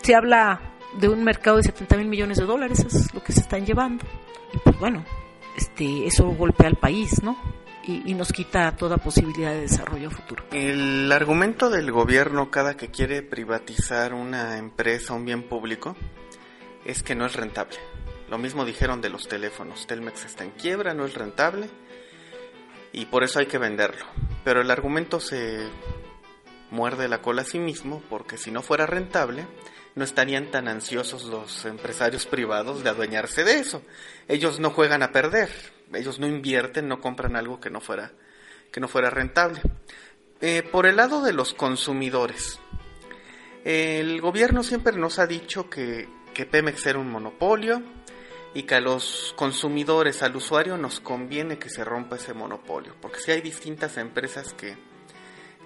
[0.01, 3.33] Se habla de un mercado de 70 mil millones de dólares, eso es lo que
[3.33, 4.03] se están llevando.
[4.51, 5.05] Y pues bueno,
[5.55, 7.37] este, eso golpea al país, ¿no?
[7.87, 10.43] Y, nos quita toda posibilidad de desarrollo futuro.
[10.51, 15.95] El argumento del gobierno cada que quiere privatizar una empresa, un bien público,
[16.85, 17.77] es que no es rentable.
[18.29, 19.85] Lo mismo dijeron de los teléfonos.
[19.85, 21.69] Telmex está en quiebra, no es rentable
[22.91, 24.05] y por eso hay que venderlo.
[24.43, 25.67] Pero el argumento se
[26.71, 29.45] muerde la cola a sí mismo porque si no fuera rentable,
[29.95, 33.81] no estarían tan ansiosos los empresarios privados de adueñarse de eso.
[34.27, 35.49] Ellos no juegan a perder,
[35.93, 38.11] ellos no invierten, no compran algo que no fuera,
[38.71, 39.61] que no fuera rentable.
[40.41, 42.59] Eh, por el lado de los consumidores,
[43.63, 47.81] el gobierno siempre nos ha dicho que, que Pemex era un monopolio
[48.53, 53.19] y que a los consumidores, al usuario, nos conviene que se rompa ese monopolio, porque
[53.19, 54.77] si hay distintas empresas que,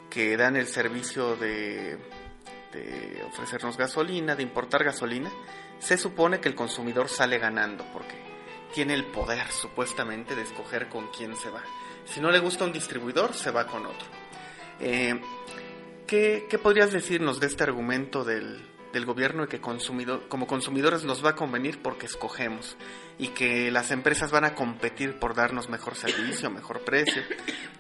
[0.10, 1.98] que dan el servicio de,
[2.74, 5.32] de ofrecernos gasolina, de importar gasolina,
[5.80, 8.16] se supone que el consumidor sale ganando, porque
[8.74, 11.64] tiene el poder supuestamente de escoger con quién se va.
[12.06, 14.08] Si no le gusta un distribuidor, se va con otro.
[14.80, 15.20] Eh,
[16.08, 21.24] ¿qué, podrías decirnos de este argumento del, del gobierno de que consumidor, como consumidores nos
[21.24, 22.78] va a convenir porque escogemos
[23.18, 27.22] y que las empresas van a competir por darnos mejor servicio, mejor precio?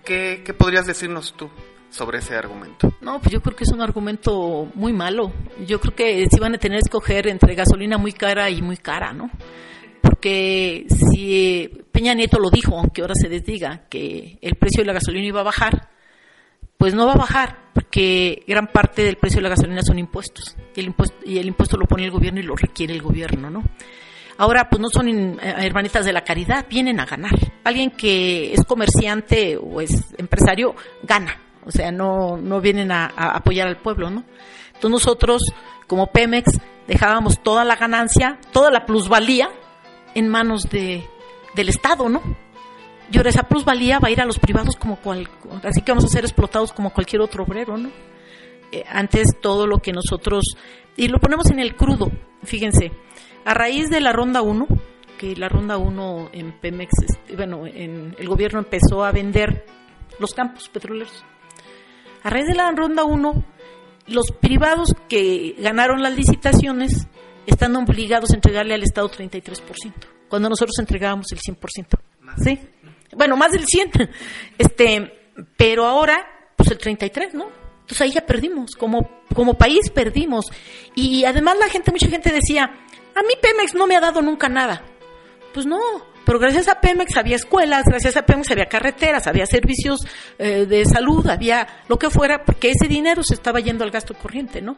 [0.05, 1.49] ¿Qué, qué podrías decirnos tú?
[1.89, 2.93] sobre ese argumento?
[3.01, 5.33] No, pues yo creo que es un argumento muy malo.
[5.65, 8.77] Yo creo que si van a tener que escoger entre gasolina muy cara y muy
[8.77, 9.31] cara, ¿no?
[10.19, 14.91] Porque si Peña Nieto lo dijo, aunque ahora se desdiga, que el precio de la
[14.91, 15.87] gasolina iba a bajar,
[16.77, 20.57] pues no va a bajar, porque gran parte del precio de la gasolina son impuestos,
[20.75, 23.49] y el impuesto, y el impuesto lo pone el gobierno y lo requiere el gobierno,
[23.49, 23.63] ¿no?
[24.37, 27.31] Ahora, pues no son eh, hermanitas de la caridad, vienen a ganar.
[27.63, 31.39] Alguien que es comerciante o es empresario, gana.
[31.65, 34.25] O sea, no, no vienen a, a apoyar al pueblo, ¿no?
[34.67, 35.43] Entonces nosotros,
[35.87, 39.49] como Pemex, dejábamos toda la ganancia, toda la plusvalía
[40.19, 41.07] en manos de,
[41.55, 42.21] del Estado, ¿no?
[43.11, 45.27] Y ahora esa plusvalía va a ir a los privados como cual,
[45.63, 47.89] así que vamos a ser explotados como cualquier otro obrero, ¿no?
[48.71, 50.55] Eh, antes todo lo que nosotros,
[50.95, 52.11] y lo ponemos en el crudo,
[52.43, 52.91] fíjense,
[53.45, 54.67] a raíz de la ronda 1,
[55.17, 59.65] que la ronda 1 en Pemex, este, bueno, en, el gobierno empezó a vender
[60.19, 61.25] los campos petroleros.
[62.21, 63.43] A raíz de la ronda 1,
[64.07, 67.07] los privados que ganaron las licitaciones
[67.49, 69.93] están obligados a entregarle al Estado 33%,
[70.27, 71.99] cuando nosotros entregábamos el 100%.
[72.43, 72.59] ¿Sí?
[73.15, 73.91] Bueno, más del 100.
[74.57, 76.17] Este, pero ahora,
[76.55, 77.47] pues el 33, ¿no?
[77.81, 80.45] Entonces ahí ya perdimos, como, como país perdimos.
[80.95, 82.65] Y además la gente, mucha gente decía,
[83.15, 84.83] a mí Pemex no me ha dado nunca nada.
[85.53, 85.79] Pues no,
[86.25, 90.01] pero gracias a Pemex había escuelas, gracias a Pemex había carreteras, había servicios
[90.37, 94.13] eh, de salud, había lo que fuera, porque ese dinero se estaba yendo al gasto
[94.13, 94.77] corriente, ¿no?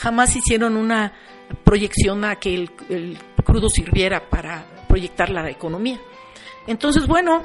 [0.00, 1.12] Jamás hicieron una
[1.62, 6.00] proyección a que el, crudo sirviera para proyectar la economía.
[6.66, 7.42] Entonces, bueno,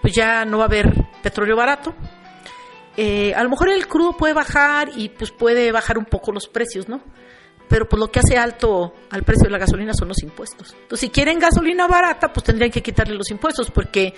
[0.00, 0.92] pues ya no va a haber
[1.22, 1.94] petróleo barato.
[2.96, 6.48] Eh, a lo mejor el crudo puede bajar y pues puede bajar un poco los
[6.48, 7.02] precios, ¿no?
[7.68, 10.72] Pero pues lo que hace alto al precio de la gasolina son los impuestos.
[10.74, 14.14] Entonces, si quieren gasolina barata, pues tendrían que quitarle los impuestos, porque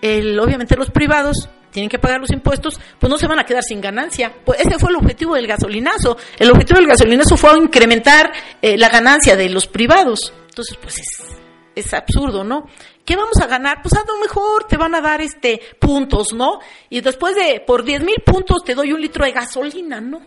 [0.00, 3.64] el, obviamente los privados tienen que pagar los impuestos, pues no se van a quedar
[3.64, 4.32] sin ganancia.
[4.44, 6.16] Pues ese fue el objetivo del gasolinazo.
[6.38, 8.30] El objetivo del gasolinazo fue incrementar
[8.60, 10.32] eh, la ganancia de los privados.
[10.48, 11.08] Entonces, pues es,
[11.74, 12.66] es absurdo, ¿no?
[13.04, 13.82] ¿Qué vamos a ganar?
[13.82, 16.60] Pues a lo mejor te van a dar este puntos, ¿no?
[16.88, 20.20] Y después de por 10 mil puntos te doy un litro de gasolina, ¿no?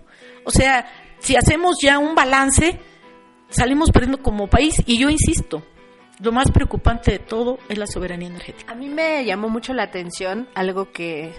[0.44, 0.86] O sea,
[1.20, 2.80] si hacemos ya un balance,
[3.50, 4.82] salimos perdiendo como país.
[4.86, 5.64] Y yo insisto,
[6.20, 8.72] lo más preocupante de todo es la soberanía energética.
[8.72, 11.34] A mí me llamó mucho la atención algo que,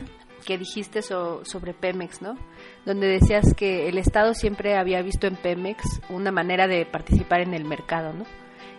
[0.44, 2.36] que dijiste so- sobre Pemex, ¿no?
[2.84, 7.54] Donde decías que el Estado siempre había visto en Pemex una manera de participar en
[7.54, 8.24] el mercado, ¿no?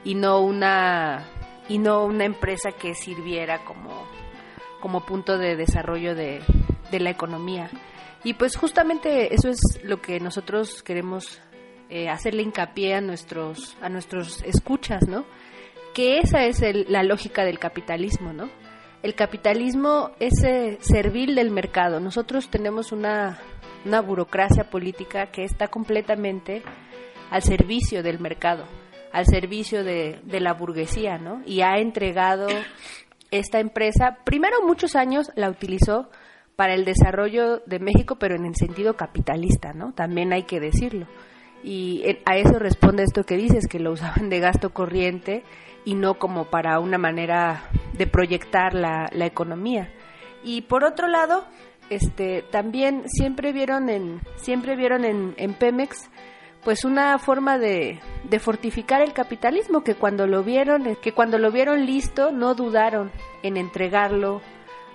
[0.04, 1.26] Y no una
[1.70, 4.06] y no una empresa que sirviera como
[4.80, 6.40] como punto de desarrollo de,
[6.92, 7.70] de la economía.
[8.24, 11.42] Y pues justamente eso es lo que nosotros queremos
[11.90, 15.26] eh, hacerle hincapié a nuestros a nuestros escuchas, ¿no?
[15.94, 18.50] Que esa es el- la lógica del capitalismo, ¿no?
[19.04, 22.00] El capitalismo es eh, servil del mercado.
[22.00, 23.40] Nosotros tenemos una,
[23.86, 26.62] una burocracia política que está completamente
[27.30, 28.66] al servicio del mercado,
[29.12, 31.42] al servicio de, de la burguesía, ¿no?
[31.46, 32.48] Y ha entregado
[33.32, 36.10] esta empresa, primero muchos años la utilizó
[36.56, 39.94] para el desarrollo de México, pero en el sentido capitalista, ¿no?
[39.94, 41.06] También hay que decirlo.
[41.64, 45.44] Y eh, a eso responde esto que dices, que lo usaban de gasto corriente
[45.88, 49.90] y no como para una manera de proyectar la, la economía.
[50.44, 51.46] Y por otro lado,
[51.90, 56.10] este, también siempre vieron en, siempre vieron en, en Pemex
[56.66, 61.52] pues una forma de, de fortificar el capitalismo que cuando lo vieron que cuando lo
[61.52, 63.10] vieron listo no dudaron
[63.42, 64.42] en entregarlo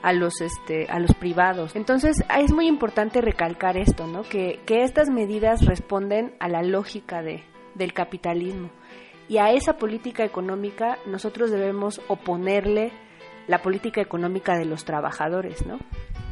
[0.03, 1.75] a los este a los privados.
[1.75, 7.23] Entonces es muy importante recalcar esto no que, que estas medidas responden a la lógica
[7.23, 8.69] de, del capitalismo
[9.33, 12.93] y a esa política económica nosotros debemos oponerle
[13.49, 15.79] la política económica de los trabajadores no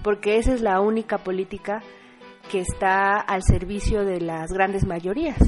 [0.03, 1.83] porque esa es la única política
[2.51, 5.39] que está al servicio de las grandes mayorías,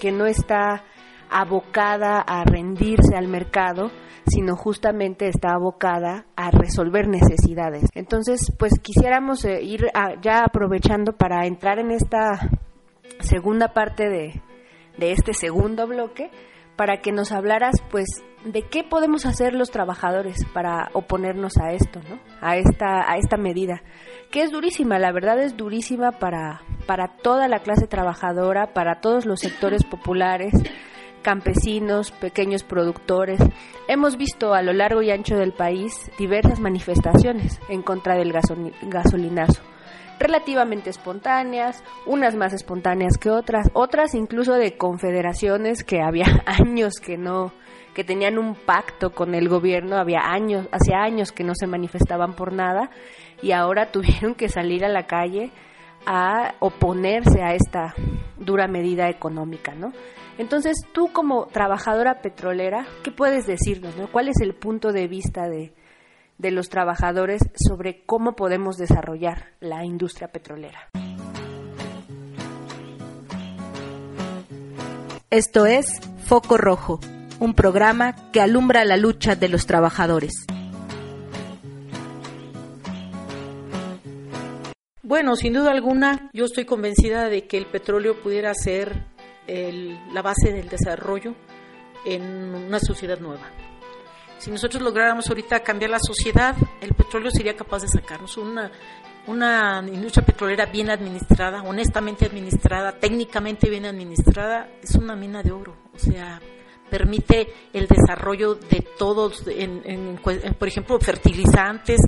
[0.00, 0.84] que no está
[1.30, 3.90] abocada a rendirse al mercado,
[4.26, 7.88] sino justamente está abocada a resolver necesidades.
[7.94, 9.86] Entonces, pues quisiéramos eh, ir
[10.20, 12.38] ya aprovechando para entrar en esta
[13.20, 14.42] segunda parte de,
[14.98, 16.30] de este segundo bloque,
[16.76, 18.06] para que nos hablaras, pues,
[18.44, 22.18] de qué podemos hacer los trabajadores para oponernos a esto, ¿no?
[22.40, 23.82] A esta, a esta medida,
[24.32, 29.26] que es durísima, la verdad es durísima para, para toda la clase trabajadora, para todos
[29.26, 30.54] los sectores populares,
[31.22, 33.40] campesinos, pequeños productores.
[33.86, 38.74] Hemos visto a lo largo y ancho del país diversas manifestaciones en contra del gasoli-
[38.82, 39.62] gasolinazo
[40.18, 47.18] relativamente espontáneas, unas más espontáneas que otras, otras incluso de confederaciones que había años que
[47.18, 47.52] no
[47.94, 52.34] que tenían un pacto con el gobierno, había años, hace años que no se manifestaban
[52.34, 52.90] por nada
[53.42, 55.50] y ahora tuvieron que salir a la calle
[56.06, 57.94] a oponerse a esta
[58.38, 59.92] dura medida económica, ¿no?
[60.38, 64.10] Entonces, tú como trabajadora petrolera, ¿qué puedes decirnos, no?
[64.10, 65.72] ¿Cuál es el punto de vista de,
[66.38, 70.88] de los trabajadores sobre cómo podemos desarrollar la industria petrolera.
[75.30, 75.86] Esto es
[76.26, 77.00] Foco Rojo,
[77.40, 80.32] un programa que alumbra la lucha de los trabajadores.
[85.02, 89.04] Bueno, sin duda alguna, yo estoy convencida de que el petróleo pudiera ser
[89.46, 91.34] el- la base del desarrollo
[92.06, 92.22] en
[92.54, 93.42] una sociedad nueva.
[94.42, 98.72] Si nosotros lográramos ahorita cambiar la sociedad, el petróleo sería capaz de sacarnos una,
[99.28, 105.76] una industria petrolera bien administrada, honestamente administrada, técnicamente bien administrada, es una mina de oro.
[105.94, 106.40] O sea,
[106.90, 110.18] permite el desarrollo de todos, en, en,
[110.58, 112.00] por ejemplo, fertilizantes,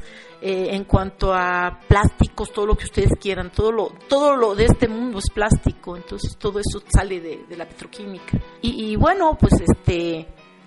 [0.43, 4.65] eh, en cuanto a plásticos, todo lo que ustedes quieran, todo lo, todo lo de
[4.65, 8.41] este mundo es plástico, entonces todo eso sale de, de la petroquímica.
[8.61, 10.27] Y, y bueno, pues este,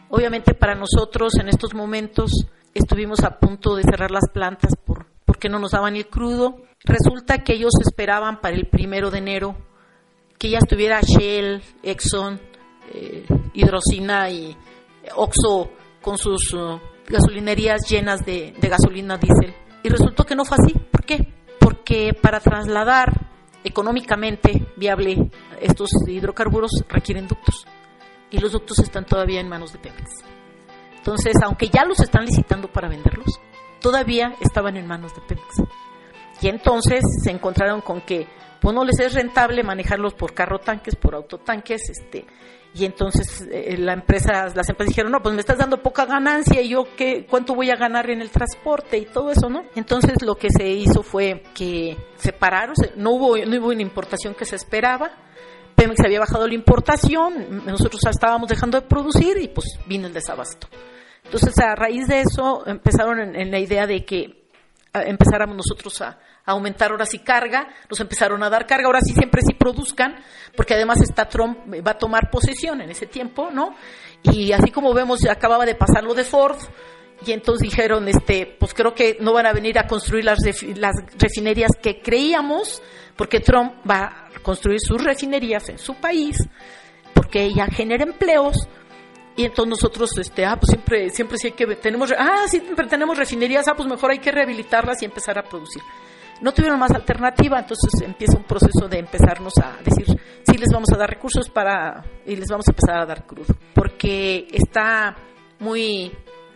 [0.10, 2.32] obviamente para nosotros en estos momentos
[2.74, 6.64] estuvimos a punto de cerrar las plantas por, porque no nos daban el crudo.
[6.84, 9.55] Resulta que ellos esperaban para el primero de enero
[10.38, 12.39] que ya estuviera Shell, Exxon,
[12.93, 14.55] eh, Hidrocina y
[15.16, 19.55] Oxo con sus uh, gasolinerías llenas de, de gasolina diésel.
[19.84, 20.74] Y resultó que no fue así.
[20.74, 21.34] ¿Por qué?
[21.60, 23.28] Porque para trasladar
[23.64, 27.66] económicamente viable estos hidrocarburos requieren ductos.
[28.30, 30.23] Y los ductos están todavía en manos de Pemex.
[30.97, 33.39] Entonces, aunque ya los están licitando para venderlos,
[33.80, 35.47] todavía estaban en manos de Pemex.
[36.41, 38.28] Y entonces se encontraron con que
[38.59, 42.25] pues no les es rentable manejarlos por carro tanques, por autotanques, este,
[42.73, 46.61] y entonces eh, la empresa, las empresas dijeron, no, pues me estás dando poca ganancia
[46.61, 49.63] y yo qué, cuánto voy a ganar en el transporte y todo eso, ¿no?
[49.75, 54.36] Entonces lo que se hizo fue que se pararon, no hubo, no hubo una importación
[54.36, 55.11] que se esperaba,
[55.78, 60.67] Pemex había bajado la importación, nosotros estábamos dejando de producir y pues vino el desabasto.
[61.23, 64.47] Entonces a raíz de eso empezaron en la idea de que
[64.93, 69.41] empezáramos nosotros a, aumentar ahora sí carga, nos empezaron a dar carga, ahora sí siempre
[69.45, 70.15] sí produzcan,
[70.55, 73.75] porque además está Trump, va a tomar posesión en ese tiempo, ¿no?
[74.23, 76.57] Y así como vemos, acababa de pasar lo de Ford,
[77.25, 80.39] y entonces dijeron, este, pues creo que no van a venir a construir las,
[80.78, 82.82] las refinerías que creíamos,
[83.17, 86.38] porque Trump va construir sus refinerías en su país,
[87.13, 88.67] porque ella genera empleos,
[89.35, 93.17] y entonces nosotros, este, ah, pues siempre, siempre sí hay que, tenemos, ah, sí, tenemos
[93.17, 95.81] refinerías, ah, pues mejor hay que rehabilitarlas y empezar a producir.
[96.41, 100.05] No tuvieron más alternativa, entonces empieza un proceso de empezarnos a decir,
[100.43, 103.55] sí les vamos a dar recursos para, y les vamos a empezar a dar crudo,
[103.75, 105.15] porque está
[105.59, 106.11] muy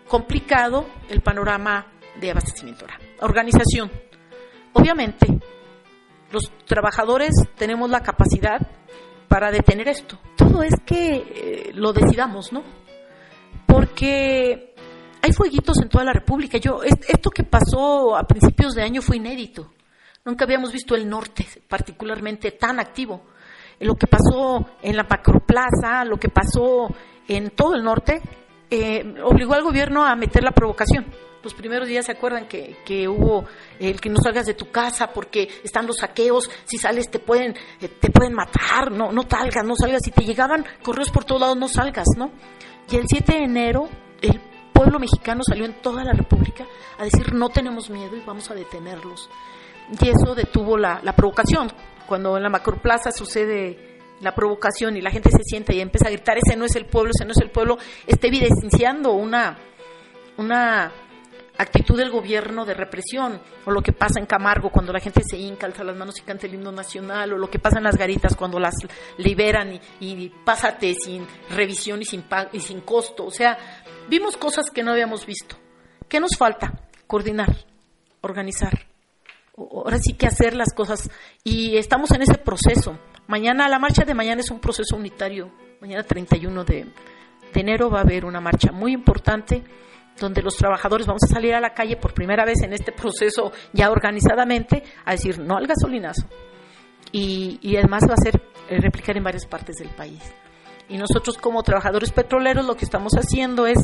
[0.07, 1.87] complicado el panorama
[2.19, 2.85] de abastecimiento.
[3.21, 3.91] Organización.
[4.73, 5.27] Obviamente,
[6.31, 8.59] los trabajadores tenemos la capacidad
[9.27, 10.19] para detener esto.
[10.35, 12.63] Todo es que eh, lo decidamos, ¿no?
[13.65, 14.73] Porque
[15.21, 16.57] hay fueguitos en toda la República.
[16.57, 19.71] Yo, esto que pasó a principios de año fue inédito.
[20.25, 23.23] Nunca habíamos visto el norte particularmente tan activo.
[23.79, 26.93] Lo que pasó en la Macroplaza, lo que pasó
[27.27, 28.21] en todo el norte,
[28.69, 31.05] eh, obligó al gobierno a meter la provocación
[31.43, 33.45] los primeros días se acuerdan que, que, hubo
[33.79, 37.55] el que no salgas de tu casa porque están los saqueos, si sales te pueden,
[37.81, 41.41] eh, te pueden matar, no, no salgas, no salgas, si te llegaban correos por todos
[41.41, 42.31] lados, no salgas, ¿no?
[42.89, 43.89] Y el 7 de enero
[44.21, 44.39] el
[44.73, 46.65] pueblo mexicano salió en toda la República
[46.97, 49.29] a decir no tenemos miedo y vamos a detenerlos.
[49.99, 51.71] Y eso detuvo la, la provocación.
[52.07, 56.11] Cuando en la macroplaza sucede la provocación y la gente se sienta y empieza a
[56.11, 59.57] gritar, ese no es el pueblo, ese no es el pueblo, está evidenciando una,
[60.37, 60.91] una
[61.61, 65.37] actitud del gobierno de represión, o lo que pasa en Camargo cuando la gente se
[65.37, 67.97] hinca, alza las manos y canta el himno nacional, o lo que pasa en las
[67.97, 68.75] garitas cuando las
[69.17, 73.25] liberan y, pásate sin revisión y sin, y sin costo.
[73.25, 73.57] O sea,
[74.09, 75.55] vimos cosas que no habíamos visto.
[76.07, 76.73] ¿Qué nos falta?
[77.07, 77.55] Coordinar,
[78.21, 78.87] organizar.
[79.57, 81.09] Ahora sí que hacer las cosas.
[81.43, 82.97] Y estamos en ese proceso.
[83.27, 85.51] Mañana, la marcha de mañana es un proceso unitario.
[85.79, 86.85] Mañana 31 de,
[87.53, 89.63] de enero va a haber una marcha muy importante
[90.19, 93.51] donde los trabajadores vamos a salir a la calle por primera vez en este proceso
[93.73, 96.27] ya organizadamente a decir no al gasolinazo.
[97.11, 100.21] Y, y además va a ser eh, replicar en varias partes del país.
[100.87, 103.79] Y nosotros como trabajadores petroleros lo que estamos haciendo es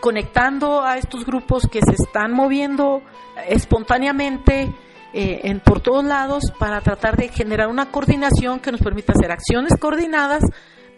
[0.00, 3.02] conectando a estos grupos que se están moviendo
[3.48, 4.72] espontáneamente
[5.14, 9.30] eh, en, por todos lados para tratar de generar una coordinación que nos permita hacer
[9.30, 10.42] acciones coordinadas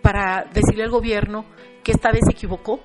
[0.03, 1.45] para decirle al gobierno
[1.85, 2.81] que esta vez se equivocó,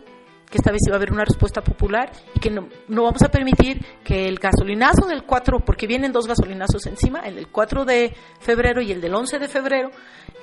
[0.51, 3.83] que esta vez iba a haber una respuesta popular y que no, vamos a permitir
[4.03, 8.81] que el gasolinazo del 4, porque vienen dos gasolinazos encima, el del 4 de febrero
[8.81, 9.91] y el del 11 de febrero,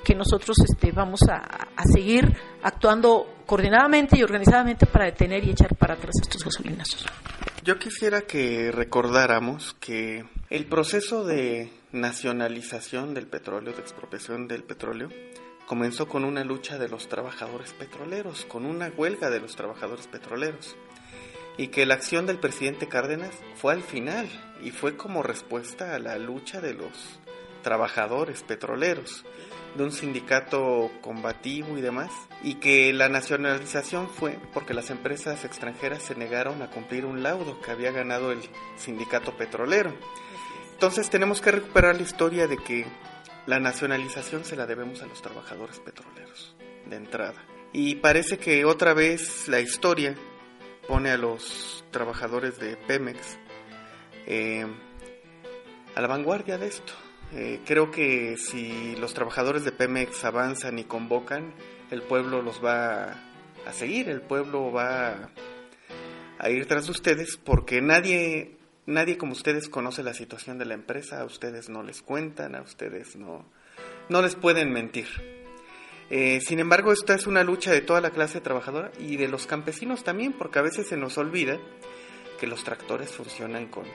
[0.03, 5.75] que nosotros este, vamos a, a seguir actuando coordinadamente y organizadamente para detener y echar
[5.75, 7.05] para atrás estos gasolinazos.
[7.63, 15.09] Yo quisiera que recordáramos que el proceso de nacionalización del petróleo, de expropiación del petróleo,
[15.69, 20.75] comenzó con una lucha de los trabajadores petroleros, con una huelga de los trabajadores petroleros,
[21.57, 24.27] y que la acción del presidente Cárdenas fue al final
[24.63, 27.19] y fue como respuesta a la lucha de los
[27.61, 29.25] trabajadores petroleros,
[29.77, 32.09] de un sindicato combativo y demás,
[32.41, 37.61] y que la nacionalización fue porque las empresas extranjeras se negaron a cumplir un laudo
[37.61, 38.39] que había ganado el
[38.75, 39.93] sindicato petrolero.
[40.71, 42.87] Entonces tenemos que recuperar la historia de que
[43.49, 47.43] la nacionalización se la debemos a los trabajadores petroleros, de entrada.
[47.73, 50.13] Y parece que otra vez la historia
[50.87, 53.39] pone a los trabajadores de Pemex
[54.27, 54.67] eh,
[55.95, 56.93] a la vanguardia de esto.
[57.33, 61.55] Eh, creo que si los trabajadores de Pemex avanzan y convocan,
[61.89, 63.15] el pueblo los va
[63.65, 65.31] a seguir, el pueblo va
[66.37, 68.58] a ir tras ustedes porque nadie
[68.89, 72.61] nadie como ustedes conoce la situación de la empresa, a ustedes no les cuentan, a
[72.61, 73.45] ustedes no
[74.09, 75.07] no les pueden mentir.
[76.09, 79.45] Eh, sin embargo, esta es una lucha de toda la clase trabajadora y de los
[79.45, 81.59] campesinos también, porque a veces se nos olvida
[82.39, 83.85] que los tractores funcionan con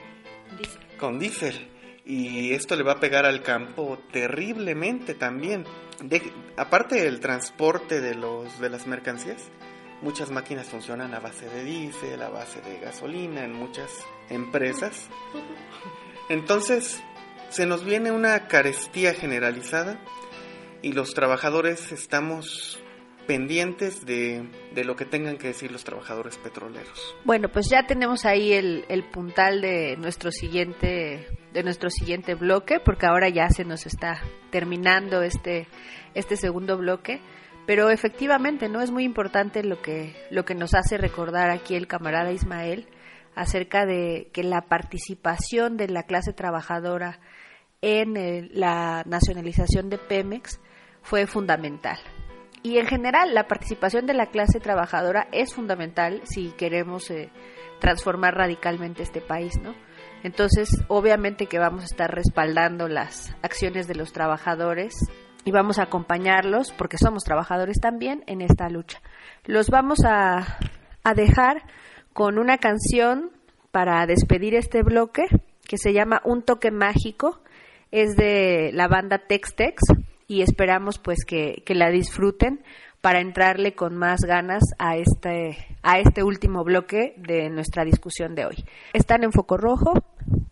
[0.97, 1.67] con diésel
[2.05, 5.65] y esto le va a pegar al campo terriblemente también.
[6.55, 9.49] aparte del transporte de, los, de las mercancías,
[10.01, 13.91] muchas máquinas funcionan a base de diésel, a base de gasolina en muchas
[14.29, 15.09] empresas.
[16.29, 17.01] Entonces,
[17.49, 19.99] se nos viene una carestía generalizada
[20.81, 22.79] y los trabajadores estamos
[23.25, 24.43] pendientes de,
[24.75, 27.15] lo que tengan que decir los trabajadores petroleros.
[27.23, 32.79] Bueno, pues ya tenemos ahí el, el puntal de nuestro siguiente de nuestro siguiente bloque,
[32.79, 34.21] porque ahora ya se nos está
[34.51, 35.67] terminando este
[36.13, 37.21] este segundo bloque,
[37.65, 41.87] pero efectivamente no es muy importante lo que lo que nos hace recordar aquí el
[41.87, 42.87] camarada Ismael
[43.35, 47.19] acerca de que la participación de la clase trabajadora
[47.81, 50.59] en la nacionalización de Pemex
[51.01, 51.99] fue fundamental.
[52.63, 57.29] Y en general, la participación de la clase trabajadora es fundamental si queremos eh,
[57.79, 59.75] transformar radicalmente este país, ¿no?
[60.23, 64.95] Entonces, obviamente que vamos a estar respaldando las acciones de los trabajadores
[65.45, 68.99] y vamos a acompañarlos, porque somos trabajadores también, en esta lucha.
[69.45, 70.57] Los vamos a,
[71.03, 71.63] a dejar
[72.13, 73.31] con una canción
[73.71, 75.23] para despedir este bloque
[75.67, 77.41] que se llama Un toque mágico.
[77.91, 79.83] Es de la banda Tex Tex
[80.27, 82.63] y esperamos pues que, que, la disfruten
[83.01, 88.47] para entrarle con más ganas a este, a este último bloque de nuestra discusión de
[88.47, 88.65] hoy.
[88.93, 89.93] Están en Foco Rojo,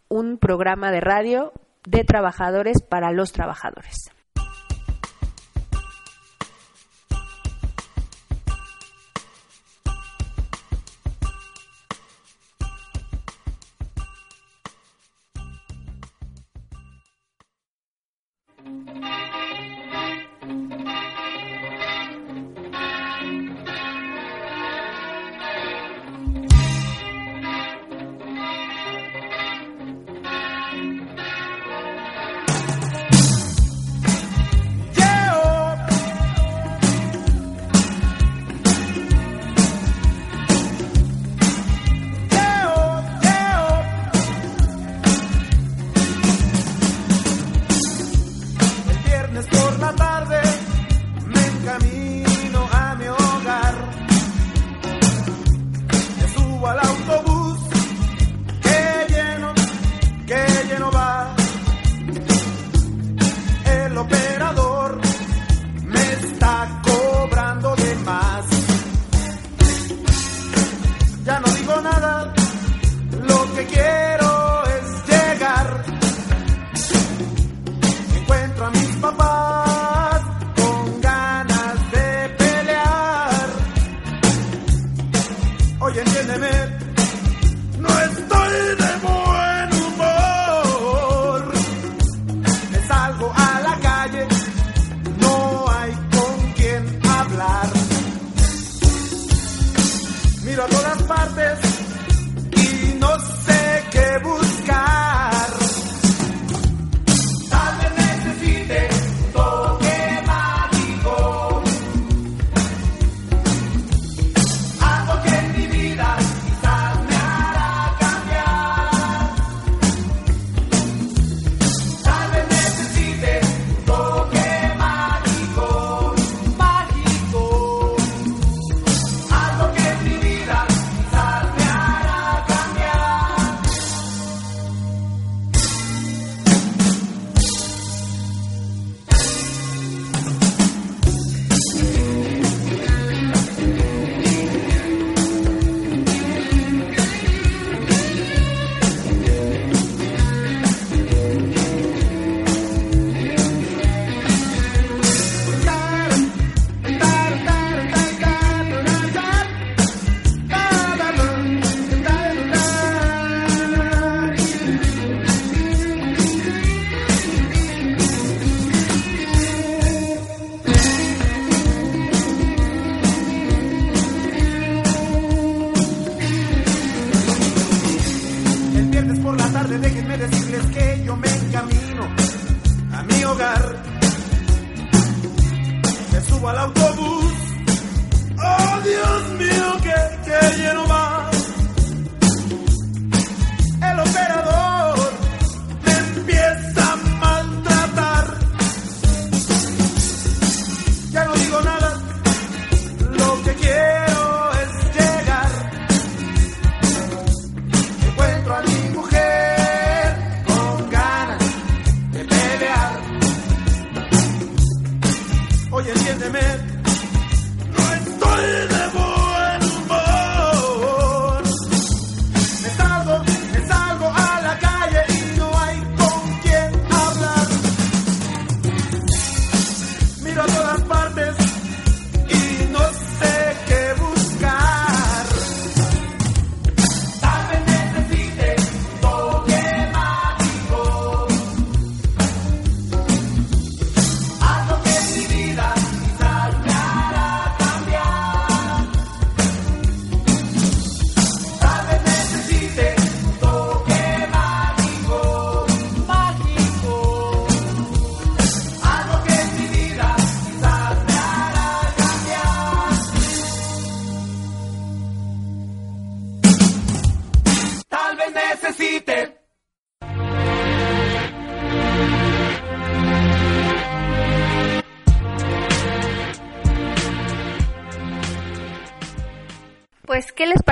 [0.08, 1.52] un programa de radio
[1.86, 4.12] de trabajadores para los trabajadores.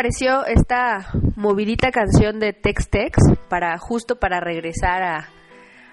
[0.02, 5.30] Pareció esta movidita canción de Tex Tex para justo para regresar a,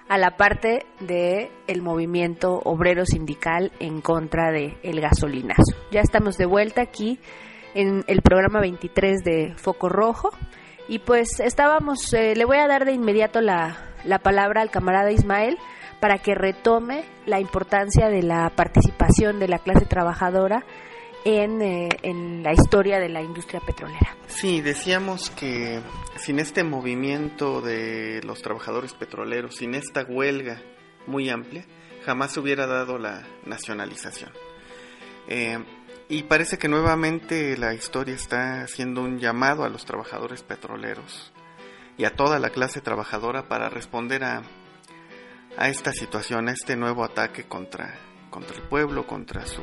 [0.07, 5.75] a la parte de el movimiento obrero sindical en contra de el gasolinazo?
[5.91, 7.19] Ya estamos de vuelta aquí
[7.75, 10.31] en el programa 23 de Foco Rojo
[10.87, 15.11] y pues estábamos, eh, le voy a dar de inmediato la, la palabra al camarada
[15.11, 15.59] Ismael
[15.99, 20.65] para que retome la importancia de la participación de la clase trabajadora
[21.25, 24.15] en, eh, en la historia de la industria petrolera.
[24.27, 25.81] Sí, decíamos que
[26.17, 30.61] sin este movimiento de los trabajadores petroleros, sin esta huelga
[31.07, 31.65] muy amplia,
[32.05, 34.31] jamás se hubiera dado la nacionalización.
[35.27, 35.59] Eh,
[36.07, 41.31] y parece que nuevamente la historia está haciendo un llamado a los trabajadores petroleros
[41.97, 44.41] y a toda la clase trabajadora para responder a,
[45.57, 47.93] a esta situación, a este nuevo ataque contra,
[48.31, 49.61] contra el pueblo, contra su,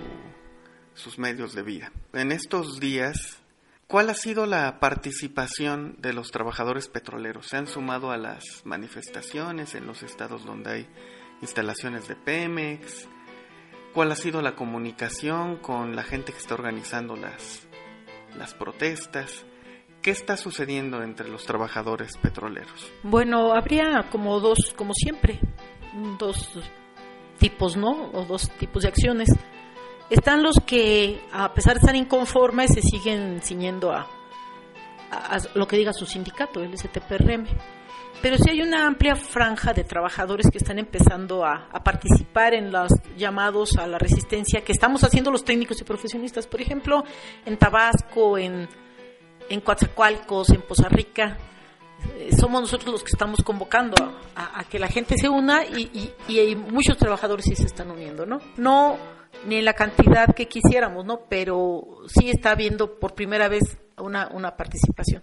[0.96, 1.92] sus medios de vida.
[2.12, 3.38] En estos días,
[3.86, 7.46] ¿cuál ha sido la participación de los trabajadores petroleros?
[7.46, 10.88] ¿Se han sumado a las manifestaciones en los estados donde hay
[11.42, 13.08] instalaciones de Pemex?
[13.94, 17.66] ¿Cuál ha sido la comunicación con la gente que está organizando las,
[18.36, 19.44] las protestas?
[20.02, 22.92] ¿Qué está sucediendo entre los trabajadores petroleros?
[23.02, 25.40] Bueno, habría como dos, como siempre,
[26.18, 26.50] dos
[27.38, 28.10] tipos, ¿no?
[28.12, 29.28] O dos tipos de acciones.
[30.10, 34.06] Están los que, a pesar de estar inconformes, se siguen ciñendo a,
[35.54, 37.46] lo que diga su sindicato, el STPRM.
[38.22, 42.90] Pero sí hay una amplia franja de trabajadores que están empezando a, participar en los
[43.16, 46.46] llamados a la resistencia que estamos haciendo los técnicos y profesionistas.
[46.46, 47.04] Por ejemplo,
[47.44, 48.68] en Tabasco, en,
[49.48, 51.36] en Coatzacoalcos, en Poza Rica,
[52.18, 53.94] eh, somos nosotros los que estamos convocando
[54.34, 57.90] a, que la gente se una y, y- y hay muchos trabajadores sí se están
[57.90, 58.40] uniendo, ¿no?
[58.56, 58.96] No
[59.44, 61.20] ni en la cantidad que quisiéramos, ¿no?
[61.28, 65.22] Pero sí está habiendo por primera vez una, una participación.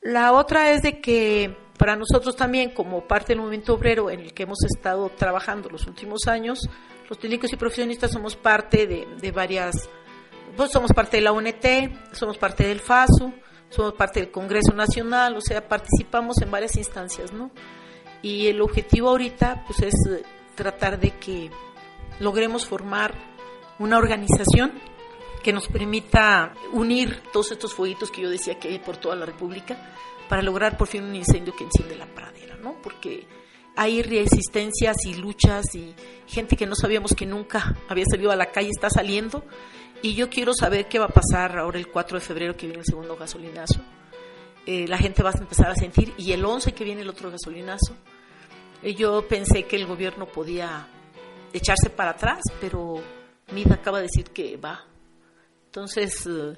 [0.00, 4.34] La otra es de que para nosotros también, como parte del movimiento obrero en el
[4.34, 6.60] que hemos estado trabajando los últimos años,
[7.08, 9.88] los técnicos y profesionistas somos parte de, de varias,
[10.56, 13.32] pues somos parte de la UNT, somos parte del FASU,
[13.70, 17.50] somos parte del Congreso Nacional, o sea, participamos en varias instancias, ¿no?
[18.22, 19.94] Y el objetivo ahorita, pues, es
[20.54, 21.50] tratar de que
[22.20, 23.14] logremos formar
[23.78, 24.72] una organización
[25.42, 29.26] que nos permita unir todos estos fueguitos que yo decía que hay por toda la
[29.26, 29.94] República
[30.28, 32.76] para lograr por fin un incendio que enciende la pradera, ¿no?
[32.82, 33.26] Porque
[33.74, 35.94] hay resistencias y luchas y
[36.26, 39.44] gente que no sabíamos que nunca había salido a la calle está saliendo
[40.02, 42.80] y yo quiero saber qué va a pasar ahora el 4 de febrero que viene
[42.80, 43.80] el segundo gasolinazo.
[44.66, 47.30] Eh, la gente va a empezar a sentir y el 11 que viene el otro
[47.30, 47.96] gasolinazo.
[48.82, 50.86] Yo pensé que el gobierno podía
[51.52, 53.02] echarse para atrás, pero
[53.52, 54.84] Mida acaba de decir que va.
[55.66, 56.56] Entonces, eh,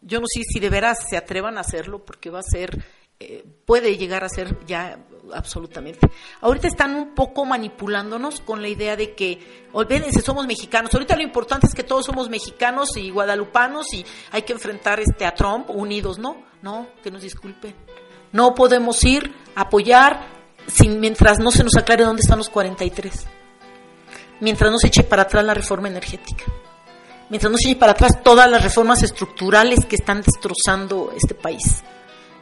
[0.00, 2.84] yo no sé si de veras se atrevan a hacerlo porque va a ser,
[3.18, 4.98] eh, puede llegar a ser ya
[5.32, 6.06] absolutamente.
[6.40, 10.92] Ahorita están un poco manipulándonos con la idea de que, olvídense, somos mexicanos.
[10.92, 15.24] Ahorita lo importante es que todos somos mexicanos y guadalupanos y hay que enfrentar este
[15.24, 16.42] a Trump unidos, ¿no?
[16.62, 17.74] No, que nos disculpen.
[18.32, 20.26] No podemos ir a apoyar
[20.66, 23.26] sin, mientras no se nos aclare dónde están los 43.
[24.40, 26.44] Mientras no se eche para atrás la reforma energética.
[27.30, 31.82] Mientras no se eche para atrás todas las reformas estructurales que están destrozando este país.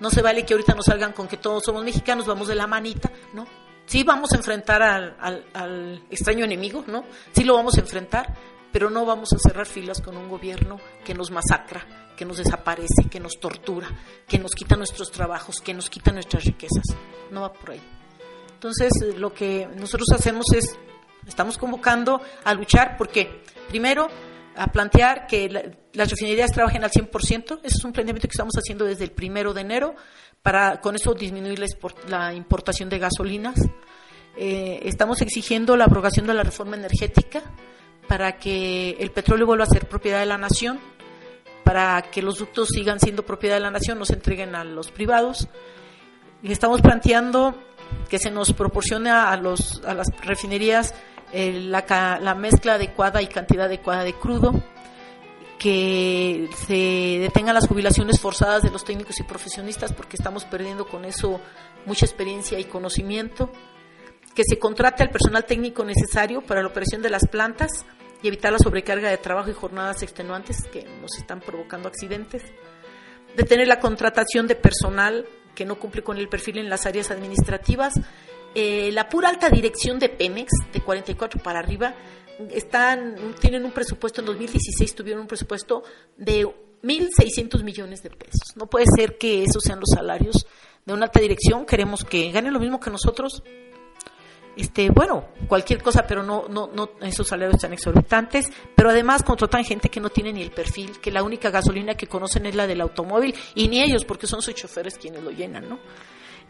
[0.00, 2.66] No se vale que ahorita nos salgan con que todos somos mexicanos, vamos de la
[2.66, 3.46] manita, ¿no?
[3.86, 5.16] Sí vamos a enfrentar al,
[5.52, 7.04] al- extraño enemigo, ¿no?
[7.32, 8.34] Sí lo vamos a enfrentar,
[8.72, 11.86] pero no vamos a cerrar filas con un gobierno que nos masacra,
[12.16, 13.88] que nos desaparece, que nos tortura,
[14.26, 16.84] que nos quita nuestros trabajos, que nos quita nuestras riquezas.
[17.30, 17.82] No va por ahí.
[18.54, 20.76] Entonces, eh, lo que nosotros hacemos es,
[21.26, 24.08] estamos convocando a luchar porque, primero,
[24.56, 25.62] a plantear que la-
[25.94, 27.60] las refinerías trabajen al 100%.
[27.62, 29.94] Ese es un planteamiento que estamos haciendo desde el primero de enero
[30.42, 31.62] para con eso disminuir
[32.08, 33.58] la importación de gasolinas.
[34.36, 37.42] Eh, estamos exigiendo la abrogación de la reforma energética
[38.08, 40.80] para que el petróleo vuelva a ser propiedad de la nación,
[41.64, 44.90] para que los ductos sigan siendo propiedad de la nación, no se entreguen a los
[44.90, 45.48] privados.
[46.42, 47.54] Y estamos planteando
[48.10, 50.92] que se nos proporcione a, los, a las refinerías
[51.32, 54.62] la, la mezcla adecuada y cantidad adecuada de crudo,
[55.58, 61.04] que se detengan las jubilaciones forzadas de los técnicos y profesionistas porque estamos perdiendo con
[61.04, 61.40] eso
[61.86, 63.50] mucha experiencia y conocimiento,
[64.34, 67.70] que se contrate al personal técnico necesario para la operación de las plantas
[68.22, 72.42] y evitar la sobrecarga de trabajo y jornadas extenuantes que nos están provocando accidentes,
[73.36, 77.94] detener la contratación de personal que no cumple con el perfil en las áreas administrativas,
[78.54, 81.94] eh, la pura alta dirección de Pemex, de 44 para arriba,
[82.50, 85.82] están, tienen un presupuesto, en 2016 tuvieron un presupuesto
[86.16, 86.46] de
[86.82, 88.56] 1.600 millones de pesos.
[88.56, 90.46] No puede ser que esos sean los salarios
[90.84, 91.64] de una alta dirección.
[91.64, 93.42] Queremos que ganen lo mismo que nosotros.
[94.54, 98.50] Este, bueno, cualquier cosa, pero no, no, no, esos salarios están exorbitantes.
[98.74, 102.06] Pero además contratan gente que no tiene ni el perfil, que la única gasolina que
[102.06, 105.68] conocen es la del automóvil y ni ellos, porque son sus choferes quienes lo llenan,
[105.68, 105.78] ¿no?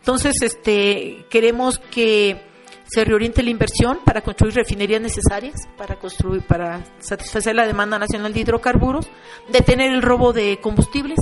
[0.02, 2.42] Entonces, este, queremos que
[2.84, 8.34] se reoriente la inversión para construir refinerías necesarias para construir para satisfacer la demanda nacional
[8.34, 9.06] de hidrocarburos,
[9.48, 11.18] detener el robo de combustibles,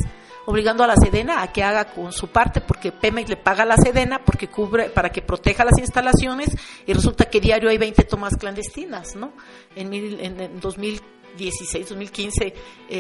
[0.47, 3.67] obligando a la Sedena a que haga con su parte porque Pemex le paga a
[3.67, 6.49] la Sedena porque cubre para que proteja las instalaciones
[6.87, 9.35] y resulta que diario hay 20 tomas clandestinas, ¿no?
[9.77, 12.55] En, mil- en, en 2016, 2015, eh,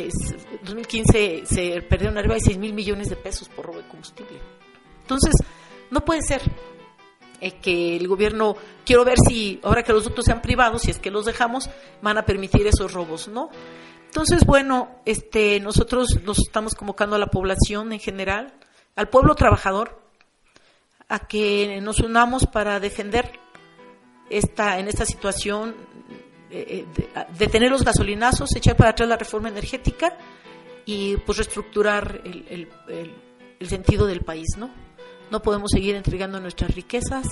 [0.08, 4.38] s- 2015 se perdieron arriba de 6 mil millones de pesos por robo de combustible.
[5.02, 5.32] Entonces,
[5.90, 6.42] no puede ser
[7.62, 11.10] que el gobierno, quiero ver si ahora que los ductos sean privados, si es que
[11.10, 11.70] los dejamos,
[12.02, 13.48] van a permitir esos robos, ¿no?
[14.06, 18.52] Entonces, bueno, este, nosotros los estamos convocando a la población en general,
[18.96, 20.02] al pueblo trabajador,
[21.08, 23.32] a que nos unamos para defender
[24.28, 25.74] esta, en esta situación,
[26.50, 30.16] eh, eh, detener los gasolinazos, echar para atrás la reforma energética
[30.84, 32.68] y pues reestructurar el-
[33.58, 34.70] el sentido del país, ¿no?
[35.30, 37.26] No podemos seguir entregando nuestras riquezas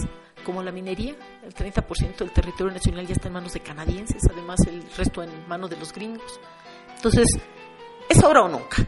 [0.44, 1.14] como la minería.
[1.42, 5.30] El 30% del territorio nacional ya está en manos de canadienses, además el resto en
[5.49, 6.40] manos de los gringos.
[6.94, 7.26] Entonces,
[8.09, 8.86] es ahora o nunca.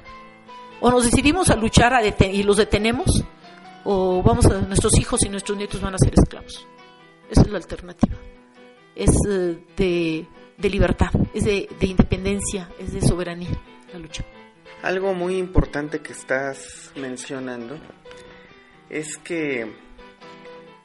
[0.81, 1.93] O nos decidimos a luchar
[2.33, 3.25] y los detenemos,
[3.85, 6.67] o vamos a nuestros hijos y nuestros nietos van a ser esclavos.
[7.29, 8.17] Esa es la alternativa.
[8.95, 13.51] Es eh, de, libertad, es de independencia, es de soberanía
[13.93, 14.25] la lucha.
[14.83, 17.79] Algo muy importante que estás mencionando
[18.91, 19.73] es que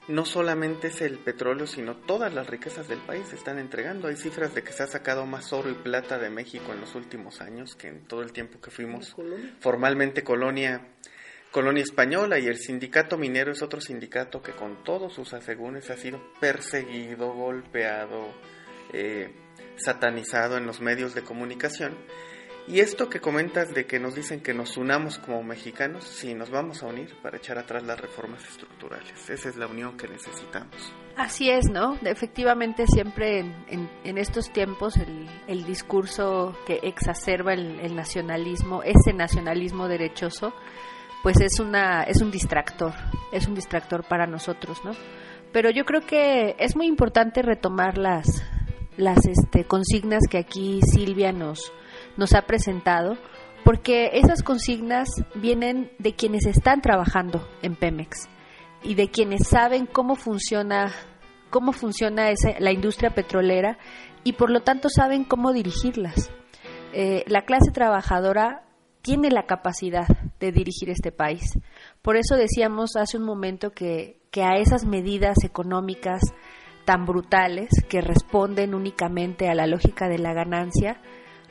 [0.07, 4.07] no solamente es el petróleo, sino todas las riquezas del país se están entregando.
[4.07, 6.93] Hay cifras de que se ha sacado más oro y plata de México en los
[6.95, 9.15] últimos años que en todo el tiempo que fuimos
[9.59, 10.87] formalmente colonia
[11.51, 15.95] colonia española y el sindicato minero es otro sindicato que con todos sus asegúnes ha
[15.95, 18.27] sido perseguido, golpeado,
[18.91, 19.33] eh,
[19.77, 21.97] satanizado en los medios de comunicación.
[22.67, 26.49] Y esto que comentas de que nos dicen que nos unamos como mexicanos, sí, nos
[26.49, 29.29] vamos a unir para echar atrás las reformas estructurales.
[29.29, 30.93] Esa es la unión que necesitamos.
[31.15, 31.95] Así es, ¿no?
[32.03, 40.51] Efectivamente, siempre en, estos tiempos el, discurso que exacerba el, el nacionalismo, ese nacionalismo derechoso,
[41.21, 42.93] pues es una es un distractor,
[43.31, 44.91] es un distractor para nosotros, ¿no?
[45.51, 48.43] Pero yo creo que es muy importante retomar las
[48.97, 51.71] las este, consignas que aquí Silvia nos
[52.17, 53.17] nos ha presentado,
[53.63, 58.29] porque esas consignas vienen de quienes están trabajando en Pemex
[58.83, 60.91] y de quienes saben cómo funciona
[61.49, 63.77] cómo funciona la industria petrolera
[64.25, 66.29] y por lo tanto saben cómo dirigirlas.
[66.91, 68.63] Eh, la clase trabajadora
[69.01, 70.05] tiene la capacidad
[70.39, 71.57] de dirigir este país.
[72.01, 76.21] Por eso decíamos hace un momento que, que a esas medidas económicas
[76.83, 80.99] tan brutales que responden únicamente a la lógica de la ganancia,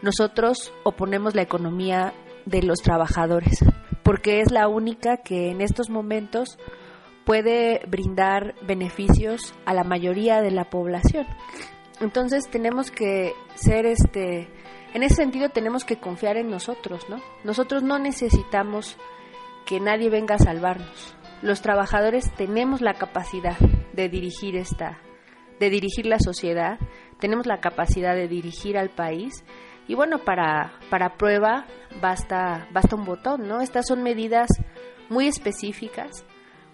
[0.04, 2.12] nosotros oponemos la economía
[2.44, 3.64] de los trabajadores,
[4.02, 6.58] porque es la única que en estos momentos
[7.24, 11.26] puede brindar beneficios a la mayoría de la población.
[12.02, 14.50] Entonces tenemos que ser este
[14.92, 17.16] en ese sentido tenemos que confiar en nosotros, ¿no?
[17.42, 18.98] Nosotros no necesitamos
[19.64, 21.16] que nadie venga a salvarnos.
[21.40, 24.98] Los trabajadores tenemos la capacidad de dirigir esta
[25.58, 26.78] de dirigir la sociedad,
[27.20, 29.44] tenemos la capacidad de dirigir al país
[29.86, 31.66] y bueno, para para prueba
[32.00, 33.60] basta basta un botón, ¿no?
[33.60, 34.48] Estas son medidas
[35.08, 36.24] muy específicas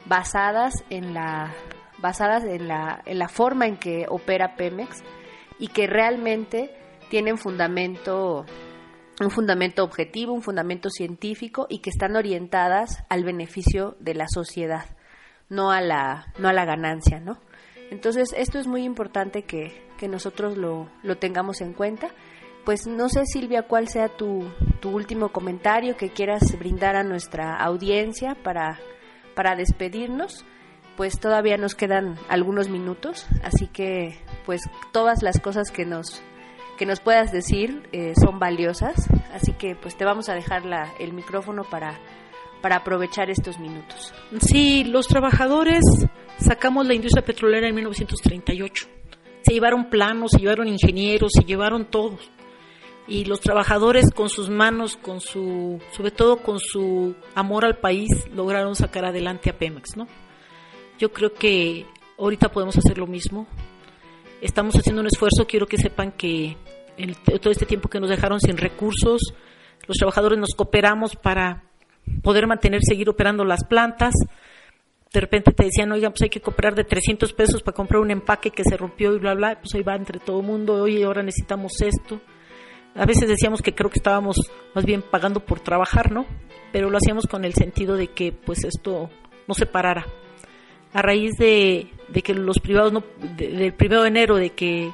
[0.07, 1.53] basadas en la
[2.01, 5.03] basadas en la, en la forma en que opera Pemex
[5.59, 6.75] y que realmente
[7.11, 8.47] tienen fundamento
[9.21, 14.87] un fundamento objetivo, un fundamento científico y que están orientadas al beneficio de la sociedad,
[15.51, 17.39] no a la, no a la ganancia, ¿no?
[17.91, 22.09] Entonces, esto es muy importante que, que nosotros lo, lo tengamos en cuenta.
[22.65, 24.45] Pues no sé, Silvia, cuál sea tu,
[24.81, 28.79] tu último comentario que quieras brindar a nuestra audiencia para,
[29.35, 30.45] para despedirnos
[31.01, 34.61] pues todavía nos quedan algunos minutos, así que pues
[34.93, 36.23] todas las cosas que nos
[36.77, 40.93] que nos puedas decir eh, son valiosas, así que pues te vamos a dejar la,
[40.99, 41.99] el micrófono para
[42.61, 44.13] para aprovechar estos minutos.
[44.41, 45.81] Sí, los trabajadores
[46.37, 48.87] sacamos la industria petrolera en 1938.
[49.41, 52.31] Se llevaron planos, se llevaron ingenieros, se llevaron todos.
[53.11, 58.09] Y los trabajadores con sus manos, con su, sobre todo con su amor al país,
[58.33, 60.07] lograron sacar adelante a Pemex, ¿no?
[60.97, 61.87] Yo creo que
[62.17, 63.49] ahorita podemos hacer lo mismo.
[64.41, 66.57] Estamos haciendo un esfuerzo, quiero que sepan que
[66.97, 69.35] en todo este tiempo que nos dejaron sin recursos,
[69.89, 71.65] los trabajadores nos cooperamos para
[72.23, 74.15] poder mantener, seguir operando las plantas.
[75.13, 78.13] De repente te decían, oigan, pues hay que cooperar de 300 pesos para comprar un
[78.13, 79.59] empaque que se rompió y bla, bla.
[79.61, 82.21] Pues ahí va entre todo el mundo, oye, ahora necesitamos esto.
[82.95, 84.37] A veces decíamos que creo que estábamos
[84.75, 86.27] más bien pagando por trabajar, ¿no?
[86.73, 89.11] Pero lo hacíamos con el sentido de que pues esto
[89.47, 90.07] no se parara
[90.93, 91.89] a raíz de,
[92.25, 93.05] que los privados, no,
[93.37, 94.93] del primero de enero, de que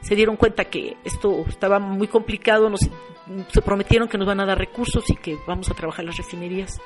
[0.00, 4.46] se dieron cuenta que esto estaba muy complicado, nos, se prometieron que nos van a
[4.46, 6.80] dar recursos y que vamos a trabajar las refinerías.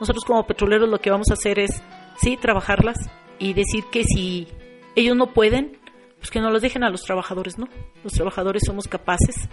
[0.00, 1.82] Nosotros como petroleros lo que vamos a hacer es,
[2.16, 2.96] sí, trabajarlas
[3.38, 4.48] y decir que si
[4.96, 5.78] ellos no pueden,
[6.18, 7.68] pues que no los dejen a los trabajadores, ¿no?
[8.02, 9.48] Los trabajadores somos capaces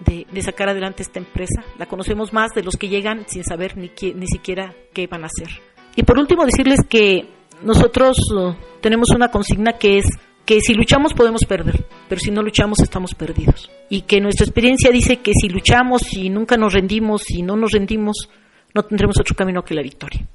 [0.00, 1.64] de, de sacar adelante esta empresa.
[1.78, 5.26] La conocemos más de los que llegan sin saber ni, ni siquiera qué van a
[5.26, 5.60] hacer.
[5.96, 7.28] Y por último, decirles que
[7.62, 10.06] nosotros uh, tenemos una consigna que es
[10.44, 13.70] que si luchamos podemos perder, pero si no luchamos estamos perdidos.
[13.88, 17.72] Y que nuestra experiencia dice que si luchamos y nunca nos rendimos y no nos
[17.72, 18.28] rendimos,
[18.74, 20.26] no tendremos otro camino que la victoria.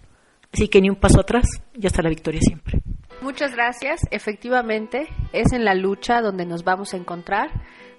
[0.51, 1.45] Así que ni un paso atrás,
[1.75, 2.79] ya está la victoria siempre.
[3.21, 4.01] Muchas gracias.
[4.09, 7.49] Efectivamente, es en la lucha donde nos vamos a encontrar.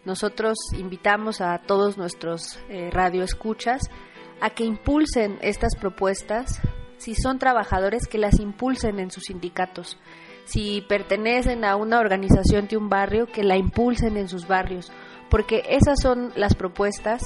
[0.05, 3.91] Nosotros invitamos a todos nuestros eh, radioescuchas
[4.41, 6.61] a que impulsen estas propuestas
[6.97, 9.99] si son trabajadores que las impulsen en sus sindicatos,
[10.45, 14.93] si pertenecen a una organización de un barrio, que la impulsen en sus barrios,
[15.31, 17.23] porque esas son las propuestas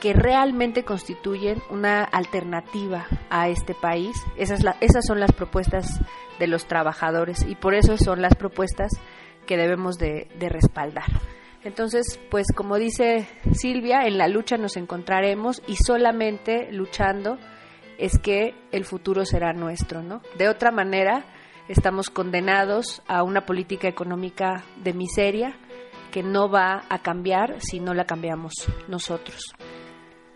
[0.00, 4.16] que realmente constituyen una alternativa a este país.
[4.36, 6.00] Esas, esas son las propuestas
[6.38, 8.92] de los trabajadores y por eso son las propuestas
[9.46, 11.06] que debemos de, de respaldar.
[11.68, 17.36] Entonces, pues como dice Silvia, en la lucha nos encontraremos y solamente luchando
[17.98, 20.22] es que el futuro será nuestro, ¿no?
[20.38, 21.26] De otra manera,
[21.68, 25.58] estamos condenados a una política económica de miseria
[26.10, 28.54] que no va a cambiar si no la cambiamos
[28.88, 29.52] nosotros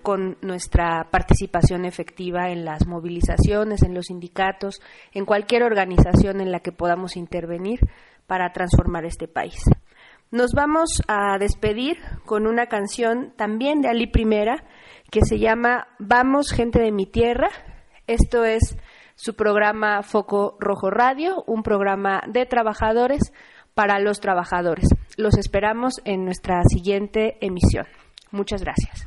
[0.02, 6.60] con nuestra participación efectiva en las movilizaciones, en los sindicatos, en cualquier organización en la
[6.60, 7.80] que podamos intervenir
[8.26, 9.62] para transformar este país.
[10.32, 14.64] Nos vamos a despedir con una canción también de Ali Primera,
[15.10, 17.50] que se llama Vamos, gente de mi tierra.
[18.06, 18.78] Esto es
[19.14, 23.30] su programa Foco Rojo Radio, un programa de trabajadores
[23.74, 24.88] para los trabajadores.
[25.18, 27.84] Los esperamos en nuestra siguiente emisión.
[28.30, 29.06] Muchas gracias.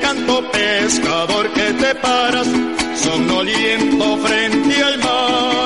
[0.00, 2.48] canto, pescador, que te paras,
[2.96, 5.63] somnoliento frente al mar.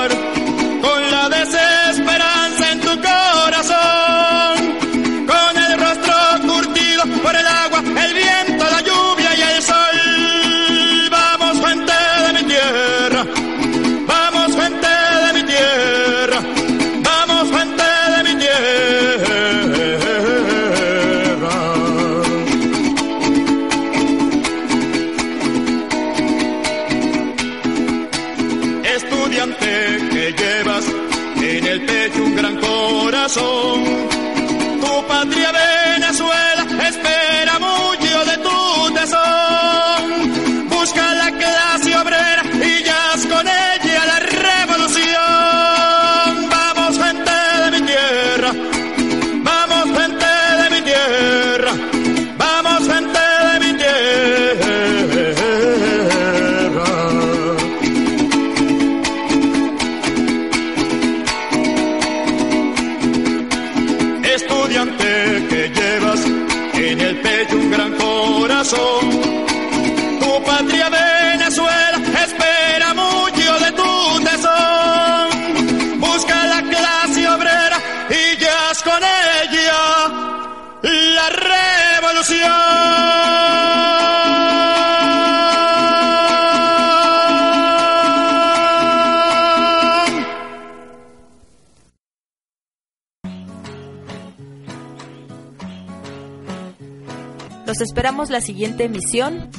[97.79, 99.51] Los esperamos la siguiente emisión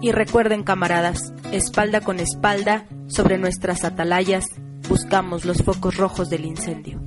[0.00, 4.44] y recuerden camaradas, espalda con espalda, sobre nuestras atalayas,
[4.88, 7.05] buscamos los focos rojos del incendio.